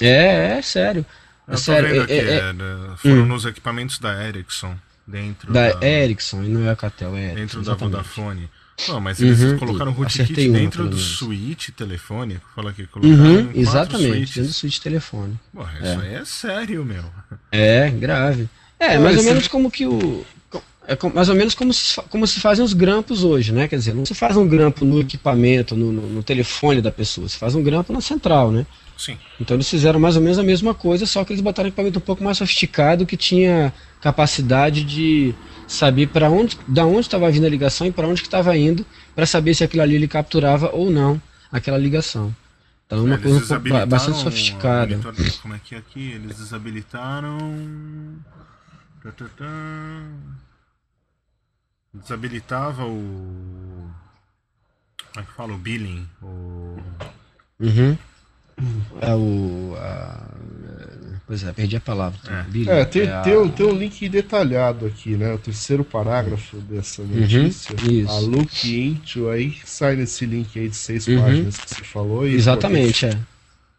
[0.00, 1.04] É, é sério.
[1.46, 1.94] É Eu tô sério.
[1.96, 3.26] é- aqui, é- é é, foram Hum.
[3.26, 4.74] nos equipamentos da Ericsson,
[5.06, 7.92] dentro da da, Ericsson e não é a Catel, é dentro Ericsson, da exatamente.
[7.96, 8.50] Vodafone.
[8.88, 11.16] Não, mas eles Uhum, colocaram o rootkit uma, dentro do menos.
[11.16, 12.38] switch telefone.
[12.54, 14.34] Fala aqui, colocaram Uhum, exatamente, switches.
[14.34, 15.38] dentro do switch telefone.
[15.54, 17.04] Porra, isso aí é sério, meu.
[17.52, 18.48] É, grave.
[18.78, 20.24] É, mais ou esse- menos como que o.
[20.86, 23.66] É mais ou menos como se, como se fazem os grampos hoje, né?
[23.66, 27.26] Quer dizer, não se faz um grampo no equipamento, no, no- no telefone da pessoa,
[27.26, 28.66] se faz um grampo na central, né?
[28.98, 29.16] Sim.
[29.40, 31.98] Então eles fizeram mais ou menos a mesma coisa, só que eles botaram um equipamento
[31.98, 33.72] um pouco mais sofisticado que tinha
[34.04, 35.34] capacidade de
[35.66, 38.84] saber para onde, da onde estava vindo a ligação e para onde que estava indo,
[39.14, 42.36] para saber se aquilo ali ele capturava ou não aquela ligação.
[42.84, 45.00] Então é uma Eles coisa bastante sofisticada.
[45.40, 46.12] Como é que é aqui?
[46.12, 47.38] Eles desabilitaram.
[51.94, 53.90] Desabilitava o.
[55.12, 55.54] Como é que fala?
[55.54, 56.06] O billing.
[56.22, 56.76] O...
[57.58, 57.96] Uhum.
[59.00, 59.74] É o.
[59.78, 60.28] a-
[61.26, 62.18] pois é, perdi a palavra.
[62.28, 62.42] É.
[62.50, 65.32] Billy, É, tem, a- tem, um, tem um link detalhado aqui, né?
[65.34, 67.74] O terceiro parágrafo dessa notícia.
[67.82, 68.10] Uhum, isso.
[68.12, 71.20] A look into, aí sai nesse link aí de seis Uhum.
[71.22, 72.26] páginas que você falou.
[72.28, 73.16] E, Exatamente, é.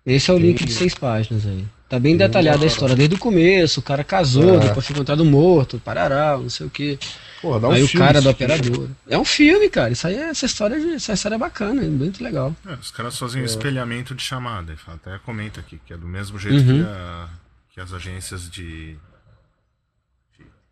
[0.05, 1.65] Esse é o link Tem- de seis páginas aí.
[1.87, 4.59] Tá bem detalhada a história, desde o começo, o cara casou, É.
[4.59, 6.97] depois foi encontrado morto, parará, não sei o que.
[7.45, 8.43] Pô, dá um aí o filme cara isso do aqui.
[8.43, 8.89] operador.
[9.07, 9.91] É um filme, cara.
[9.91, 12.55] Isso aí, é- essa história, de- essa história é bacana, é muito legal.
[12.65, 14.75] É, os caras fazem um espelhamento de chamada.
[14.87, 16.83] Até comenta aqui que é do mesmo jeito Uhum.
[16.83, 17.29] que, a-
[17.73, 18.97] que as agências de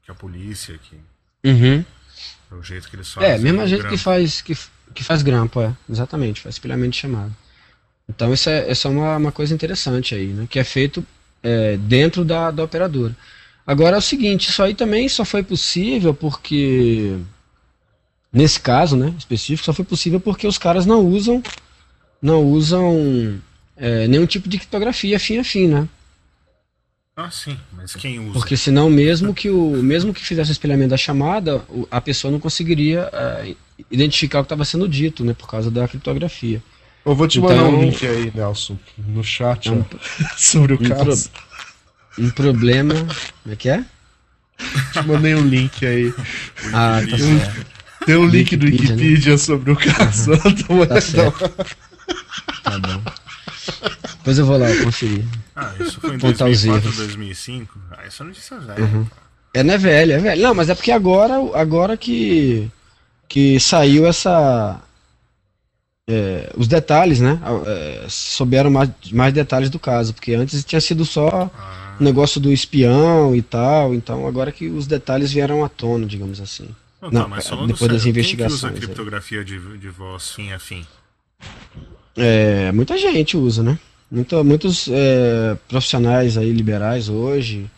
[0.03, 0.97] que a polícia, que
[1.47, 1.85] Uhum.
[2.51, 3.29] é o jeito que eles fazem.
[3.29, 4.57] É, mesma o gente que faz, que,
[4.93, 5.73] que faz grampo, é.
[5.89, 7.31] Exatamente, faz espelhamento de chamada.
[8.09, 10.47] Então isso é, isso é uma, uma coisa interessante aí, né?
[10.49, 11.05] Que é feito
[11.41, 13.15] é, dentro da, da operadora.
[13.65, 17.17] Agora é o seguinte, isso aí também só foi possível porque.
[18.31, 21.41] Nesse caso, né, específico, só foi possível porque os caras não usam.
[22.21, 23.39] Não usam
[23.77, 25.87] é, nenhum tipo de criptografia fim a fim, né?
[27.15, 28.33] Ah, sim, mas quem usa?
[28.33, 32.39] Porque senão mesmo que o mesmo que fizesse o espelhamento da chamada, a pessoa não
[32.39, 33.55] conseguiria eh,
[33.91, 36.61] identificar o que estava sendo dito, né, por causa da criptografia.
[37.05, 39.85] Eu vou te Então- mandar um link aí, Nelson, no chat, É um-
[40.35, 41.29] sobre o um caso.
[42.17, 42.93] Um problema,
[43.43, 43.83] como é que é?
[44.93, 46.13] Te mandei um link aí.
[46.73, 47.65] Ah, tá Tem um- certo.
[48.05, 49.37] Tem um link do Wikipedia, né?
[49.37, 50.31] Sobre o caso.
[50.69, 51.49] Uma Tá certo.
[52.63, 53.01] Tá bom.
[54.17, 55.25] Depois eu vou lá conferir.
[55.55, 56.97] Ah, isso foi em Apontar os 2004, erros.
[56.97, 57.79] 2005.
[57.91, 58.83] Ah, isso é notícia velha.
[58.83, 59.07] Uhum.
[59.53, 60.41] É, não é velho, é velho.
[60.43, 62.69] Não, mas é porque agora, agora que,
[63.29, 64.81] que saiu essa.
[66.09, 67.39] é, os detalhes, né?
[67.65, 72.51] É, souberam mais, mais detalhes do caso, porque antes tinha sido só Ah, negócio do
[72.51, 76.67] espião e tal, então agora que os detalhes vieram à tona, digamos assim.
[77.01, 78.71] não, não, tá, mas é, falando depois das sério, investigações, Quem é.
[78.73, 80.85] que usa criptografia de, de voz fim a fim?
[82.15, 83.77] É, muita gente usa, né?
[84.09, 87.69] Muita, muitos é, profissionais aí liberais hoje.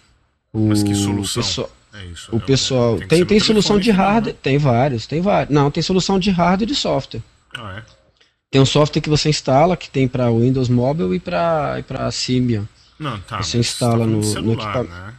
[0.51, 1.41] O Mas que solução?
[1.41, 2.30] pessoal- É isso.
[2.34, 4.39] O é, pessoal tem, tem no solução de hardware, né?
[4.41, 5.54] tem vários, tem vários.
[5.54, 7.21] Não, tem solução de hardware e de software.
[7.58, 7.84] Ah, é?
[8.51, 12.10] Tem um software que você instala que tem para Windows Mobile e para e para
[12.12, 12.67] Symbian,
[12.99, 13.41] Não, tá.
[13.43, 15.13] Você instala tá no- no celular, equipa- né?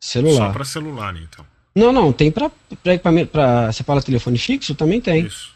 [0.00, 0.46] celular.
[0.46, 1.44] Só pra celular, então.
[1.74, 2.50] Não, não, tem para
[2.82, 5.26] para equipamento para você fala telefone fixo também tem.
[5.26, 5.52] Isso.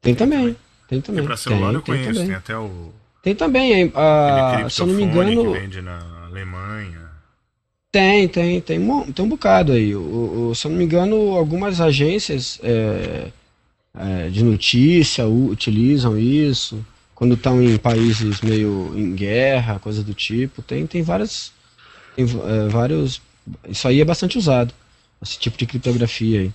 [0.00, 0.56] Tem também.
[0.88, 1.24] Tem Porque também.
[1.24, 2.26] pra celular tem, eu tem conheço, também.
[2.26, 7.06] tem até o Tem também, ah, se eu não me engano, que vende na Alemanha.
[7.90, 9.96] Tem, tem, tem, um- tem um bocado aí.
[9.96, 13.28] O, o- se eu não me engano, algumas agências é,
[13.98, 16.84] é, de notícia utilizam isso.
[17.16, 20.60] Quando estão em países meio em guerra, coisa do tipo.
[20.60, 21.50] Tem, tem várias.
[22.14, 23.22] Tem é, vários.
[23.66, 24.72] Isso aí é bastante usado.
[25.22, 26.52] Esse tipo de criptografia aí.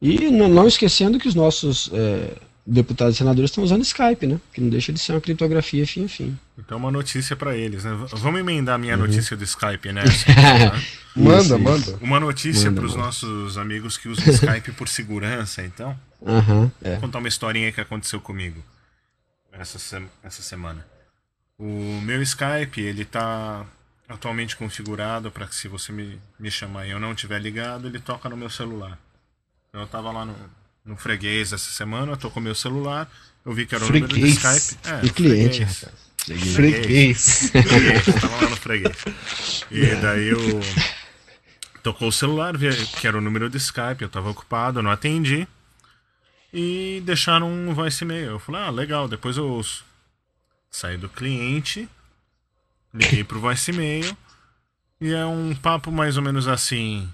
[0.00, 2.34] E não, não esquecendo que os nossos é,
[2.66, 4.38] deputados e senadores estão usando Skype, né?
[4.52, 6.38] Que não deixa de ser uma criptografia fim a fim.
[6.58, 7.96] Então uma notícia pra eles, né?
[8.18, 8.82] Vamos emendar a Uhum.
[8.84, 10.02] minha notícia do Skype, né?
[10.26, 10.78] Tá?
[11.16, 11.98] Manda, Isso, manda.
[12.02, 13.06] Uma notícia pros manda.
[13.06, 15.96] nossos amigos que usam Skype por segurança, então.
[16.26, 16.90] Aham, é.
[16.90, 18.62] Vou contar uma historinha que aconteceu comigo
[19.58, 20.86] essa, se- essa semana.
[21.58, 23.64] O meu Skype, ele tá
[24.08, 27.98] atualmente configurado para que se você me, me chamar e eu não tiver ligado, ele
[27.98, 28.98] toca no meu celular.
[29.68, 30.36] Então eu tava lá no,
[30.84, 33.10] no freguês essa semana, eu tô com o meu celular,
[33.44, 34.70] eu vi que era o número do Freguês.
[34.72, 34.88] Skype.
[34.88, 35.82] É, E cliente, freguês.
[35.82, 36.06] rapaz.
[36.54, 37.50] Freguês.
[37.50, 38.96] Freguês, tava lá no freguês.
[39.70, 40.38] E daí eu
[41.82, 44.90] tocou o celular, vi que era o número do Skype, eu tava ocupado, eu não
[44.90, 45.46] atendi.
[46.52, 48.32] E deixaram um voice mail.
[48.32, 49.84] Eu falei, ah, legal, depois eu ouço.
[50.70, 51.88] Saí do cliente,
[52.92, 54.16] liguei pro voice mail
[55.00, 57.08] e é um papo mais ou menos assim.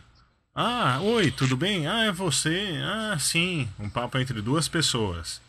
[0.54, 1.86] Ah, oi, tudo bem?
[1.86, 2.72] Ah, é você?
[2.82, 3.68] Ah, sim.
[3.78, 5.40] Um papo entre duas pessoas.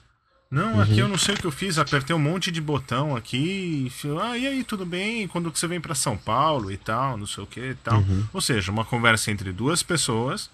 [0.50, 3.92] Não, aqui eu não sei o que eu fiz, apertei um monte de botão aqui.
[4.22, 5.28] Ah, e aí, tudo bem?
[5.28, 8.04] Quando que você vem pra São Paulo e tal, não sei o que e tal.
[8.32, 10.52] Ou seja, uma conversa entre duas pessoas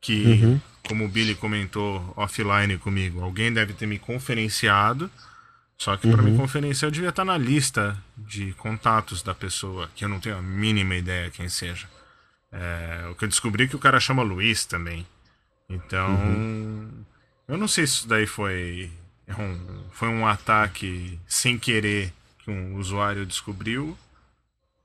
[0.00, 0.60] que, Uhum.
[0.88, 5.10] como o Billy comentou offline comigo, alguém deve ter me conferenciado.
[5.78, 10.04] Só que para me conferenciar eu devia estar na lista de contatos da pessoa, que
[10.06, 11.86] eu não tenho a mínima ideia quem seja.
[12.50, 15.06] É, o que eu descobri é que o cara chama Luiz também.
[15.68, 16.18] Então,
[17.46, 18.90] eu não sei se isso daí foi
[19.26, 23.98] é um, foi um ataque sem querer que um usuário descobriu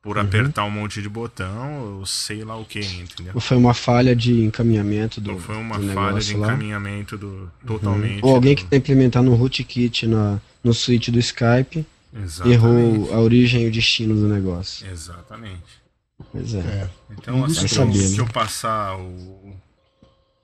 [0.02, 3.34] por apertar um monte de botão, ou sei lá o que, entendeu?
[3.36, 6.48] Ou foi uma falha de encaminhamento do, Ou foi uma do falha de lá?
[6.48, 8.24] encaminhamento do totalmente.
[8.26, 11.86] Ou alguém do- que está implementando um rootkit na, no switch do Skype
[12.16, 12.54] Exatamente.
[12.54, 14.88] errou a origem e o destino do negócio.
[14.90, 15.82] Exatamente.
[16.32, 16.60] Pois é.
[16.60, 16.90] É.
[17.12, 18.22] Então, assim, Vai se eu, saber, se né?
[18.24, 19.56] eu passar o,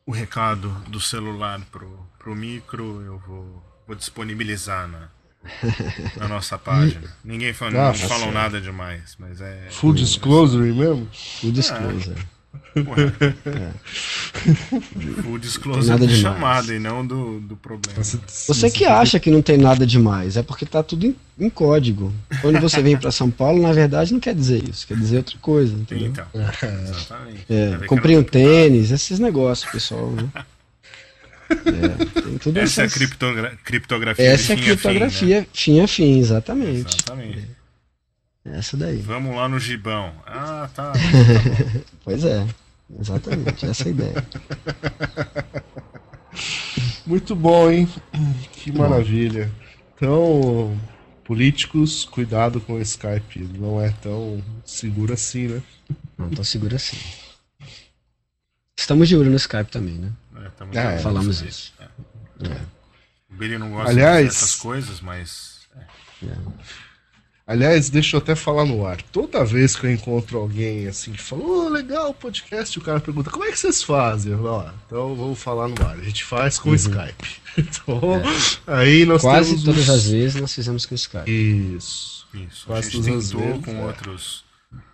[0.05, 5.09] o recado do celular pro, pro micro, eu vou, vou disponibilizar na,
[6.17, 7.01] na nossa página.
[7.23, 9.67] Ninguém fala, não Ah, tá falam nada demais, mas é.
[9.69, 11.07] Full disclosure mesmo?
[11.41, 12.15] Full disclosure.
[12.75, 13.73] Ué.
[15.23, 16.35] Full disclosure Nada do demais.
[16.35, 18.01] chamado e não do, do problema.
[18.03, 22.13] Você que acha que não tem nada demais, é porque tá tudo em, em código.
[22.41, 25.37] Quando você vem para São Paulo, na verdade não quer dizer isso, quer dizer outra
[25.39, 26.07] coisa, entendeu?
[26.07, 27.45] Então, exatamente.
[27.49, 30.11] É, ver que comprei um tênis, esses negócios, pessoal.
[30.11, 30.27] Né?
[31.49, 34.77] É, tem tudo Essa é a essas- criptogra- criptografia Essa é de a fim a
[34.77, 34.99] fim, né?
[35.09, 36.95] criptografia fim a fim, exatamente.
[36.95, 37.47] Exatamente.
[38.45, 38.97] Essa daí.
[38.97, 40.13] Vamos lá no gibão.
[40.25, 40.93] Ah, tá.
[42.03, 42.45] Pois é.
[42.99, 44.27] Exatamente, essa é a ideia.
[47.05, 47.87] Muito bom, hein?
[48.53, 49.51] Que maravilha.
[49.95, 50.77] Então,
[51.23, 53.39] políticos, cuidado com o Skype.
[53.57, 55.61] Não é tão seguro assim, né?
[56.17, 56.97] Não, tô seguro assim.
[58.77, 60.11] Estamos de olho no Skype também, né?
[60.47, 61.45] É, tamo Ah, é, falamos é.
[61.47, 61.73] isso.
[63.29, 65.67] O Billy não gosta Aliás- dessas coisas, mas.
[66.23, 66.35] é.
[67.45, 69.01] Aliás, deixa eu até falar no ar.
[69.03, 72.99] Toda vez que eu encontro alguém assim que fala, ô, legal o podcast, o cara
[72.99, 74.33] pergunta, como é que vocês fazem?
[74.33, 75.97] Eu falo, ó, então vamos falar no ar.
[75.97, 77.41] A gente faz com o Skype.
[77.57, 78.21] Então,
[78.67, 81.31] aí nós Quase temos todas os- as vezes nós fizemos com o Skype.
[81.75, 82.27] Isso.
[82.35, 82.63] Isso.
[82.65, 83.85] A Quase gente todas as tentou vezes, com é.
[83.85, 84.45] outros,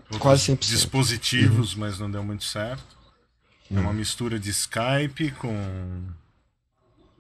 [0.03, 0.59] outros Quase 100%.
[0.69, 2.92] dispositivos, mas não deu muito certo.
[3.75, 5.55] É uma mistura de Skype com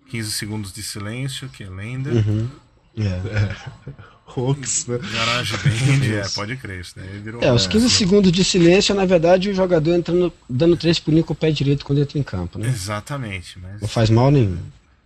[0.09, 2.11] 15 segundos de silêncio, que é lenda.
[2.11, 2.49] Uhum.
[2.97, 3.55] É.
[4.35, 4.99] Hoax, né?
[4.99, 7.41] Garage Band, é, pode crer, isso daí virou.
[7.43, 11.33] É, os 15 segundos de silêncio, na verdade, o jogador entrando, dando três pulinhos com
[11.33, 12.67] o pé direito quando entra em campo, né?
[12.67, 13.81] Exatamente, mas.
[13.81, 14.57] Não faz mal nenhum.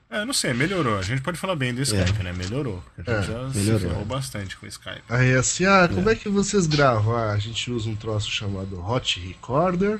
[0.09, 0.97] É, não sei, melhorou.
[0.97, 2.31] A gente pode falar bem do Skype, né?
[2.31, 2.81] Melhorou.
[2.97, 3.89] A gente É, já se melhorou.
[3.89, 5.01] ferrou bastante com o Skype.
[5.09, 6.15] Aí assim, ah, como é.
[6.15, 7.13] que vocês gravam?
[7.13, 9.99] Ah, a gente usa um troço chamado Hot Recorder.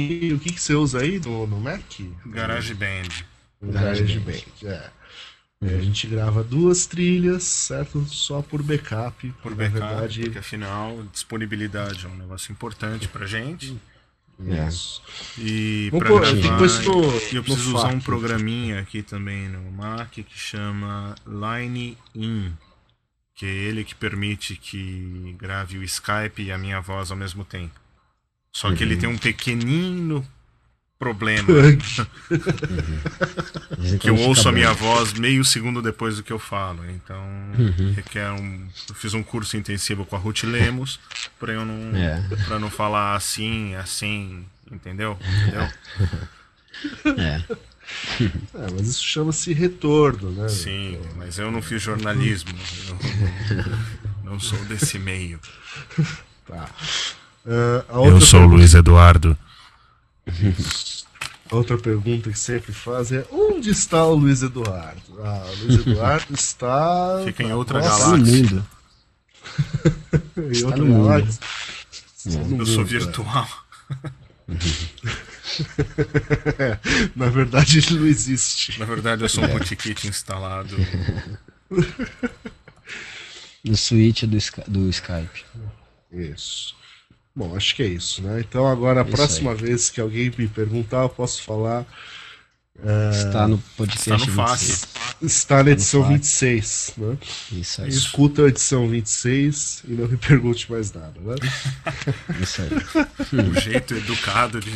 [0.00, 1.82] E o que, que você usa aí no, no Mac?
[2.26, 3.08] Garage Band.
[3.62, 4.90] Um Garage GarageBand, é.
[5.62, 8.02] E a gente grava duas trilhas, certo?
[8.06, 9.28] Só por backup.
[9.42, 10.22] Por backup, verdade.
[10.22, 13.76] porque afinal, disponibilidade é um negócio importante pra gente.
[14.48, 14.66] É.
[14.66, 15.02] Isso.
[15.36, 16.38] E Vamos pra pôr- gravar,
[17.30, 18.04] e eu preciso usar um FAQ.
[18.04, 22.50] programinha aqui também no Mac que chama Line In,
[23.34, 27.44] que é ele que permite que grave o Skype e a minha voz ao mesmo
[27.44, 27.78] tempo.
[28.52, 30.26] Só que ele tem um pequenino
[31.00, 31.48] problema,
[33.78, 36.84] Dizem que eu ouço a minha voz meio segundo depois do que eu falo.
[36.90, 37.24] Então,
[37.94, 38.68] requer um.
[38.86, 41.00] Eu fiz um curso intensivo com a Ruth Lemos,
[41.38, 41.96] pra eu não.
[41.96, 42.22] É.
[42.44, 45.18] Pra não falar assim, assim, entendeu?
[45.42, 45.68] Entendeu?
[47.16, 47.42] É.
[48.54, 50.48] É, mas isso chama-se retorno, né?
[50.48, 52.54] Sim, mas eu não fiz jornalismo.
[54.24, 55.40] Eu não sou desse meio.
[56.46, 56.68] Tá.
[57.46, 59.36] Ah, a outra o Luiz Eduardo.
[61.50, 65.02] A outra pergunta que sempre fazem é: onde está o Luiz Eduardo?
[65.20, 67.22] Ah, o Luiz Eduardo está.
[67.24, 68.42] Fica em outra Nossa, no galáxia.
[68.42, 68.66] mundo.
[70.36, 71.40] Em outra galáxia.
[72.24, 72.84] Eu sou mundo, é.
[72.84, 73.48] virtual.
[77.16, 78.78] Na verdade, ele não existe.
[78.78, 80.76] Na verdade, eu sou um bootkit instalado.
[83.64, 85.44] No switch do, Sky- do Skype.
[86.12, 86.74] Isso.
[87.34, 88.40] Bom, acho que é isso, né?
[88.40, 91.86] Então agora a Isso próxima vez que alguém me perguntar, eu posso falar.
[93.12, 94.58] Está no podcast Está no FAQ.
[94.58, 94.88] 26.
[95.22, 96.14] Está na edição FAQ.
[96.14, 97.18] 26, né?
[97.52, 97.88] Isso aí.
[97.90, 101.34] Escuta a edição 26 e não me pergunte mais nada, né?
[102.42, 102.70] Isso aí.
[103.38, 104.70] O jeito educado de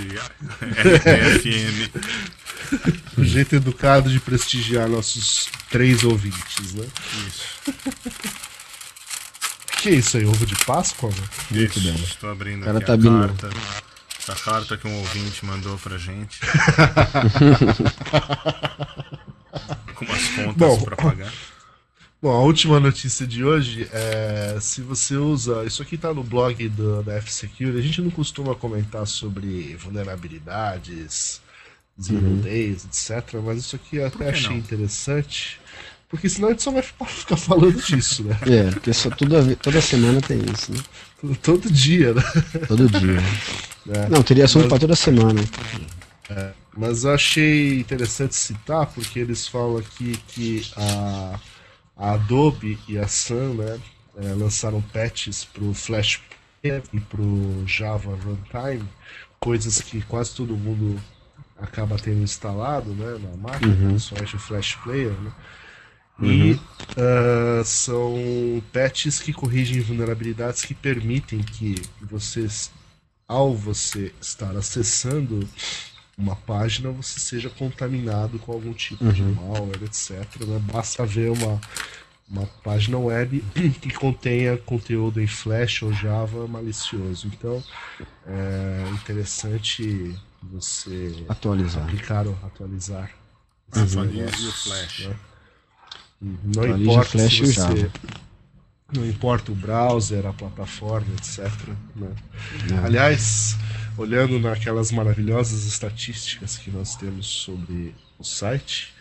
[0.61, 1.91] RPFM.
[3.17, 6.87] O jeito educado de prestigiar nossos três ouvintes, né?
[7.27, 7.45] Isso.
[9.85, 11.11] Que isso aí, ovo de Páscoa?
[11.11, 11.17] Né?
[11.51, 11.95] Muito bem.
[11.97, 13.29] Estou abrindo O cara aqui tá a abrindo.
[13.29, 13.51] carta.
[14.29, 16.41] A carta que um ouvinte mandou pra gente.
[19.95, 20.81] Com umas contas Bom.
[20.85, 21.31] pra pagar.
[22.23, 25.67] Bom, a última notícia de hoje é se você usa.
[25.67, 27.79] Isso aqui tá no blog do, da F-Security.
[27.79, 31.43] A gente não costuma comentar sobre vulnerabilidades,
[32.01, 33.35] zero days, etc.
[33.45, 34.57] Mas isso aqui eu até que achei não?
[34.57, 35.61] interessante.
[36.15, 38.39] Porque senão a gente só vai ficar falando disso, né?
[38.47, 40.79] É, porque só toda, toda semana tem isso, né?
[41.21, 42.23] Todo- Todo dia, né?
[42.69, 43.19] Todo dia.
[43.89, 44.09] É.
[44.09, 45.41] Não, teria assunto pra toda semana.
[46.77, 51.39] Mas eu achei interessante citar, porque eles falam aqui que a,
[51.97, 53.79] a Adobe e a Sun né,
[54.19, 56.21] eh, lançaram patches para o Flash
[56.63, 58.89] Player e para o Java Runtime,
[59.41, 61.01] coisas que quase todo mundo
[61.61, 65.11] acaba tendo instalado né, na máquina, principalmente o Flash Player.
[65.13, 65.31] Né?
[66.23, 66.59] E
[66.97, 72.71] ah, são patches que corrigem vulnerabilidades que permitem que vocês,
[73.27, 75.47] ao você estar acessando
[76.17, 80.21] uma página, você seja contaminado com algum tipo de malware, etc.
[80.47, 80.61] né?
[80.73, 81.61] Basta ver uma,
[82.29, 83.45] uma página web
[83.83, 87.27] que contenha conteúdo em Flash ou Java malicioso.
[87.27, 87.61] Então,
[88.27, 91.83] é interessante você Atualizar.
[91.83, 93.11] aplicar ou atualizar
[93.73, 95.07] Atualize negócios, o Flash.
[95.09, 95.17] né?
[96.21, 97.91] Não Atualize o importa Flash se o você
[98.95, 101.51] não importa o browser, a plataforma, etc.
[101.97, 102.15] né?
[102.73, 102.87] É.
[102.87, 103.57] Aliás,
[103.97, 108.93] olhando naquelas maravilhosas estatísticas que nós temos sobre o site,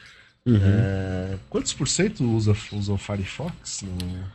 [0.45, 0.57] Uhum.
[0.61, 3.83] é, quantos por cento usa, usa o Firefox?
[3.83, 4.29] No...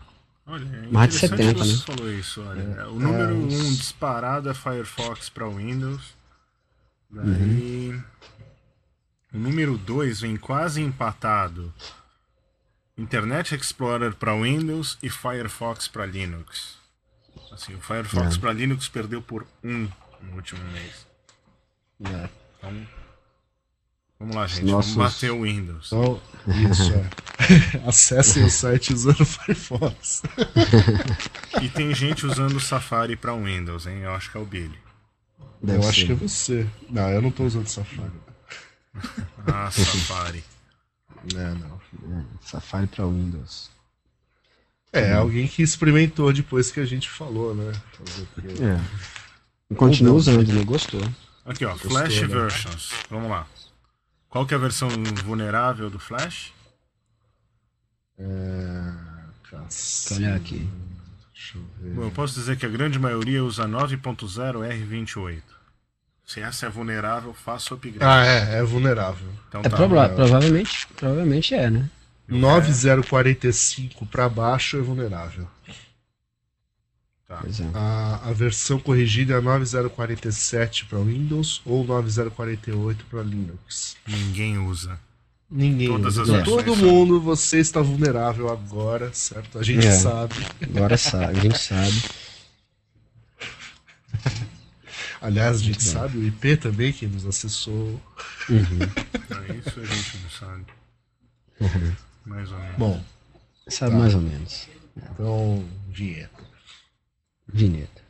[0.46, 1.96] Olha, é Mais de interessante 70, você né?
[1.96, 2.40] falou isso.
[2.42, 2.88] Olha.
[2.88, 6.00] O número É, um os- disparado é Firefox para Windows.
[7.10, 8.00] Daí.
[9.34, 11.72] O número 2 vem quase empatado.
[12.98, 16.76] Internet Explorer para Windows e Firefox para Linux.
[17.52, 18.38] Assim, o Firefox É.
[18.38, 19.88] para Linux perdeu por um
[20.22, 21.06] no último mês.
[22.04, 22.28] É.
[22.58, 22.86] Então,
[24.18, 24.64] vamos lá, gente.
[24.64, 25.86] Nossos- Vamos bater o Windows.
[25.92, 26.20] Então,
[26.70, 27.08] isso é.
[27.88, 30.22] Acessem o site usando o Firefox.
[31.62, 33.98] E tem gente usando o Safari para Windows, hein?
[34.00, 34.78] Eu acho que é o Billy.
[35.62, 36.06] Deve eu acho ser.
[36.06, 36.66] que é você.
[36.90, 38.10] Não, eu não tô usando Safari.
[39.46, 40.42] Ah, Safari.
[41.34, 41.80] Não, não.
[42.18, 43.70] É, Safari para Windows.
[44.92, 47.72] É, alguém que experimentou depois que a gente falou, né?
[48.60, 48.80] É.
[49.70, 50.18] E continua Ou não.
[50.18, 50.64] usando, né?
[50.64, 51.02] Gostou.
[51.44, 51.72] Aqui, ó.
[51.72, 52.26] Gostou, Flash né?
[52.26, 52.92] Versions.
[53.10, 53.46] Vamos lá.
[54.28, 54.88] Qual que é a versão
[55.24, 56.52] vulnerável do Flash?
[58.18, 58.92] É.
[59.50, 60.24] Cacete.
[60.24, 60.68] Olha aqui.
[61.32, 61.94] Deixa eu ver.
[61.94, 65.42] Bom, eu posso dizer que a grande maioria usa 9.0 R28.
[66.28, 68.04] Se essa é vulnerável, faça o upgrade.
[68.04, 69.26] Ah, é, é vulnerável.
[69.48, 69.76] Então É tá.
[69.78, 71.88] proba- provavelmente, provavelmente é, né?
[72.28, 75.48] 9045 pra baixo é vulnerável.
[77.26, 77.42] tá.
[77.46, 77.48] É.
[77.74, 83.96] A, a versão corrigida é 9047 para Windows ou 9048 para Linux.
[84.06, 85.00] Ninguém usa.
[85.50, 85.88] Ninguém.
[85.88, 86.42] Todas as usa.
[86.44, 89.58] Todo mundo, você está vulnerável agora, certo?
[89.58, 89.92] A gente É.
[89.92, 90.34] sabe.
[90.62, 92.02] Agora sabe, a gente sabe.
[95.20, 95.92] Aliás, a gente Muito bem.
[95.92, 98.00] sabe o IP também que nos acessou.
[98.48, 99.48] Uhum.
[99.48, 100.64] É isso a gente não sabe.
[102.24, 102.76] Mais ou menos.
[102.78, 103.04] Bom,
[103.68, 103.98] Sabe Tá.
[103.98, 104.68] mais ou menos.
[104.96, 106.44] então, vinheta.
[107.52, 108.02] Vinheta.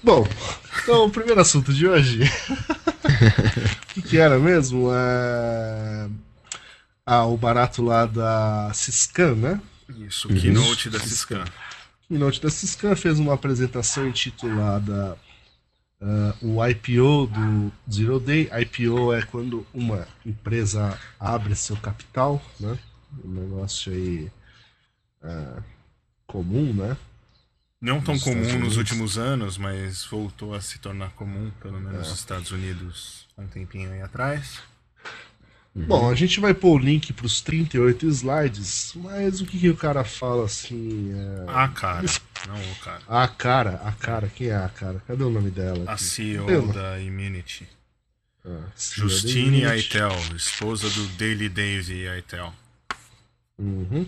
[0.00, 0.24] Bom,
[0.86, 2.22] então o primeiro assunto de hoje.
[2.22, 4.88] O que, que era mesmo?
[4.94, 6.08] É...
[7.04, 9.60] Ah, o barato lá da Ciscan, né?
[9.98, 11.44] Isso, keynote da Ciscan.
[12.06, 15.18] Keynote da Ciscan fez uma apresentação intitulada
[16.00, 18.48] ah, o IPO do Zero Day.
[18.52, 22.78] IPO é quando uma empresa abre seu capital, né?
[23.24, 24.30] Um negócio aí
[25.20, 25.62] ah,
[26.28, 26.96] comum, né?
[27.86, 32.08] Não tão Nos comum nos últimos anos, mas voltou a se tornar comum, pelo menos
[32.08, 34.58] nos Estados Unidos, há um tempinho aí atrás.
[35.72, 39.68] Bom, a gente vai pôr o link para os 38 slides, mas o que, que
[39.68, 41.12] o cara fala assim?
[41.14, 42.06] é, A cara,
[42.48, 43.02] não o cara.
[43.06, 45.02] A cara, a cara, quem é a cara?
[45.06, 45.84] Cadê o nome dela?
[45.86, 46.02] A aqui?
[46.04, 47.68] CEO Eu não- da Immunity.
[48.44, 49.66] Ah, CEO Justine.
[49.66, 52.52] Aitel, esposa do Daily Dave Aitel.
[53.58, 54.06] Uhum.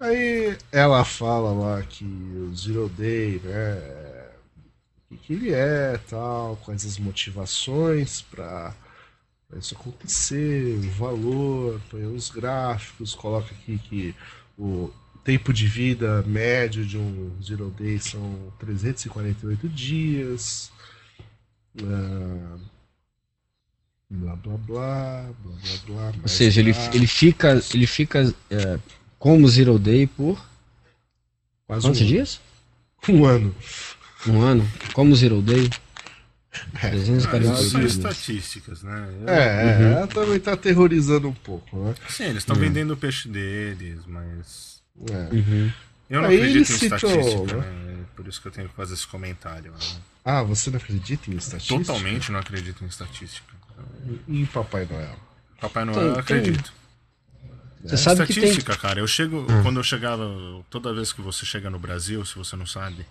[0.00, 4.28] Aí ela fala lá que o Zero Day, né?
[5.10, 8.74] O que, ele é, tal, quais as motivações para
[9.56, 14.14] isso acontecer, o valor, põe os gráficos, coloca aqui que
[14.58, 14.90] o
[15.24, 20.70] tempo de vida médio de um Zero Day são 348 dias.
[21.82, 22.58] ah,
[24.10, 25.54] blá blá blá, blá
[25.86, 26.22] blá blá.
[26.22, 28.78] Ou seja, ele, ele fica, ele fica é,
[29.18, 30.38] como Zero Day por
[31.66, 32.40] quase quantos um, dias?
[33.08, 33.54] Um ano.
[34.26, 34.68] Um ano?
[34.92, 35.70] Como Zero Day?
[36.80, 37.92] 348 isso são dias.
[37.94, 39.08] estatísticas, né?
[39.22, 41.94] Eu- É, é, ela também tá aterrorizando um pouco, né?
[42.08, 44.82] Sim, eles estão vendendo o peixe deles, mas.
[45.10, 45.34] É.
[45.34, 45.72] Uhum.
[46.10, 47.66] Eu não Aí acredito em citou, estatística, né?
[47.92, 48.04] né?
[48.16, 49.70] Por isso que eu tenho que fazer esse comentário.
[49.70, 49.78] né?
[50.24, 51.78] Ah, você não acredita em estatística?
[51.78, 53.46] Totalmente não acredito em estatística.
[54.26, 55.16] E Papai Noel?
[55.60, 56.72] Papai Noel Tem- eu acredito.
[57.84, 58.44] Você sabe que tem.
[58.44, 59.00] estatística, cara.
[59.00, 59.46] Eu chego.
[59.62, 60.24] Quando eu chegava.
[60.68, 63.06] Toda vez que você chega no Brasil, se você não sabe.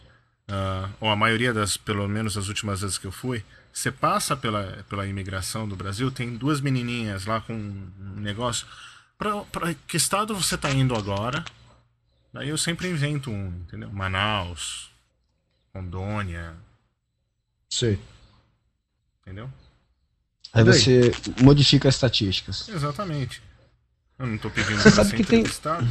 [0.48, 4.36] ah, ou a maioria das, pelo menos as últimas vezes que eu fui, você passa
[4.36, 8.66] pela, pela imigração do Brasil, tem duas menininhas lá com um negócio.
[9.18, 11.44] Pra, pra que estado você tá indo agora?
[12.34, 13.90] Daí eu sempre invento um, entendeu?
[13.92, 14.92] Manaus,
[15.74, 16.54] Rondônia,
[17.70, 18.00] Sei.
[19.22, 19.50] entendeu?
[20.54, 21.12] Aí você
[21.42, 22.68] modifica as estatísticas.
[22.70, 23.42] Exatamente.
[24.20, 25.88] Eu não tô pedindo Você pra sabe ser que tem- entrevistado.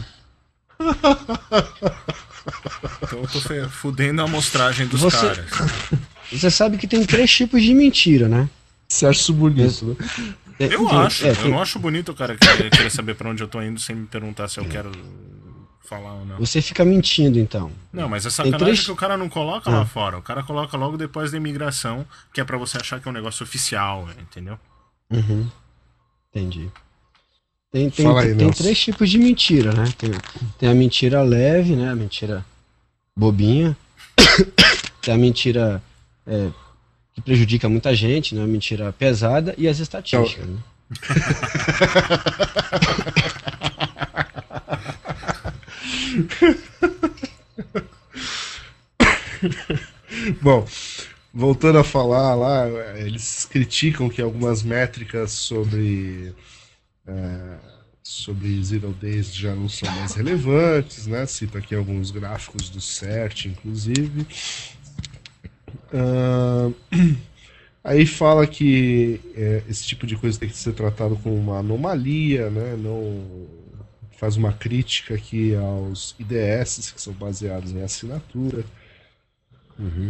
[3.02, 5.46] Então eu tô fudendo a amostragem dos Você- caras.
[6.32, 8.48] Você sabe que tem três tipos de mentira, né?
[8.88, 9.96] Você acha isso bonito, né?
[10.58, 11.26] É, Eu então, acho.
[11.26, 13.60] é, eu tem- não acho bonito o cara querer querer saber pra onde eu tô
[13.62, 14.90] indo sem me perguntar se eu quero
[15.84, 16.38] falar ou não.
[16.38, 17.70] Você fica mentindo, então.
[17.92, 19.78] Não, mas é sacanagem três- que o cara não coloca Ah.
[19.80, 20.18] lá fora.
[20.18, 23.14] O cara coloca logo depois da imigração, que é pra você achar que é um
[23.14, 24.58] negócio oficial, entendeu?
[25.10, 25.48] Uhum.
[26.34, 26.70] Entendi.
[27.76, 29.84] Tem, tem, aí, tem três tipos de mentira, né?
[29.98, 30.10] Tem,
[30.58, 31.90] tem a mentira leve, né?
[31.90, 32.42] A mentira
[33.14, 33.76] bobinha.
[35.02, 35.82] tem a mentira
[36.26, 36.48] é,
[37.14, 38.42] que prejudica muita gente, né?
[38.42, 40.46] A mentira pesada e as estatísticas.
[40.46, 40.56] Né?
[50.40, 50.66] Bom,
[51.34, 52.66] voltando a falar lá,
[52.96, 56.34] eles criticam que algumas métricas sobre
[57.06, 57.56] é,
[58.02, 61.26] sobre Zero Days já não são mais relevantes, né?
[61.26, 64.26] Cita aqui alguns gráficos do CERT, inclusive.
[65.92, 66.70] Ah,
[67.82, 72.50] aí fala que é, esse tipo de coisa tem que ser tratado como uma anomalia,
[72.50, 72.76] né?
[72.76, 73.46] Não
[74.18, 78.64] faz uma crítica aqui aos IDS que são baseados em assinatura.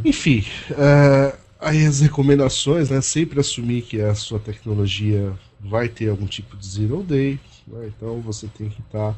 [0.04, 3.00] Enfim, é, aí as recomendações, né?
[3.00, 8.20] Sempre assumir que a sua tecnologia vai ter algum tipo de zero day, né, então
[8.20, 9.14] você tem que estar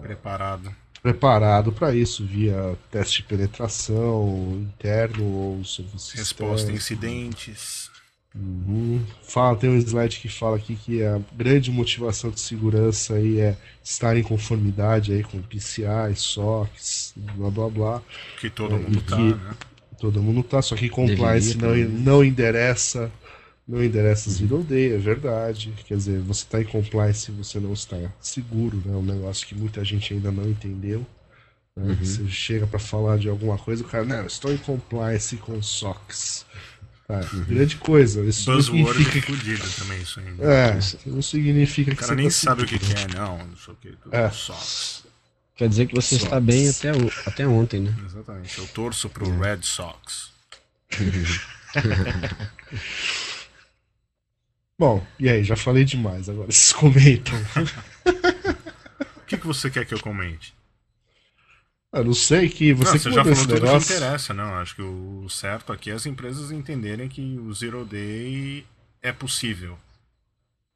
[0.00, 0.74] Preparado.
[1.02, 7.90] preparado para isso via teste de penetração interno ou serviço Resposta a incidentes.
[8.34, 9.04] Uhum.
[9.22, 13.56] Fala, tem um slide que fala aqui que a grande motivação de segurança aí é
[13.84, 18.02] estar em conformidade aí com PCI, SOX, blá blá blá.
[18.40, 19.54] Que todo É, mundo tá, que- né?
[20.00, 23.12] Todo mundo tá, só que compliance não, Deveria, pelo não endereça
[23.72, 25.72] não endereça zero day, é verdade.
[25.86, 28.94] Quer dizer, você está em compliance e você não está seguro, né?
[28.94, 31.06] Um negócio que muita gente ainda não entendeu.
[31.74, 31.96] né?
[32.00, 35.60] Você chega para falar de alguma coisa, o cara, não, eu estou em compliance com
[35.62, 36.44] SOX.
[37.08, 38.22] Tá, grande coisa.
[38.24, 40.44] Isso não Buzzword significa é fudido também, isso ainda.
[40.44, 43.56] é, não significa O que cara você nem tá sabe o que, é, não, não
[43.56, 43.88] sei o que.
[44.02, 44.30] Tudo É.
[44.30, 44.58] só.
[45.56, 46.24] Quer dizer que você Sox.
[46.24, 47.94] está bem até, o- até ontem, né?
[48.06, 48.56] Exatamente.
[48.58, 49.54] Eu torço pro É.
[49.54, 50.30] Red Sox.
[54.82, 57.34] Bom, e aí, já falei demais, agora vocês comentam.
[59.16, 60.52] O que, que você quer que eu comente?
[61.92, 63.94] Eu não sei que você, não, você que já falou tudo que negócio.
[63.94, 64.56] interessa, não.
[64.56, 68.66] Acho que o certo aqui é as empresas entenderem que o Zero Day
[69.00, 69.78] é possível.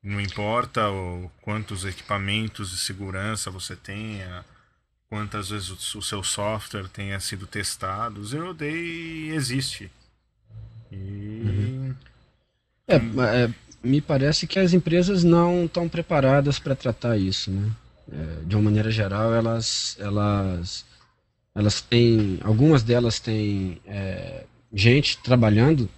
[0.01, 4.45] Não importa o, quantos equipamentos de segurança você tenha,
[5.09, 9.91] quantas vezes o, o seu software tenha sido testado, o Zero Day existe.
[10.93, 11.93] E
[12.89, 13.51] É, é,
[13.83, 17.71] me parece que as empresas não estão preparadas para tratar isso, né?
[18.13, 20.85] É, de uma maneira geral, elas, elas,
[21.55, 25.89] elas têm, algumas delas têm é, gente trabalhando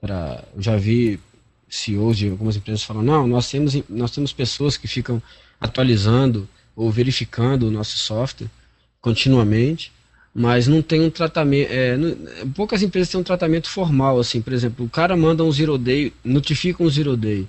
[0.00, 1.20] para, já vi
[1.68, 5.22] CEOs de algumas empresas falando, não, nós temos, nós temos pessoas que ficam
[5.60, 8.50] atualizando ou verificando o nosso software
[9.00, 9.92] continuamente,
[10.34, 11.70] mas não tem um tratamento.
[11.70, 12.16] é, não-
[12.54, 16.12] poucas empresas têm um tratamento formal, assim, por exemplo, o cara manda um zero day,
[16.24, 17.46] notifica um zero day.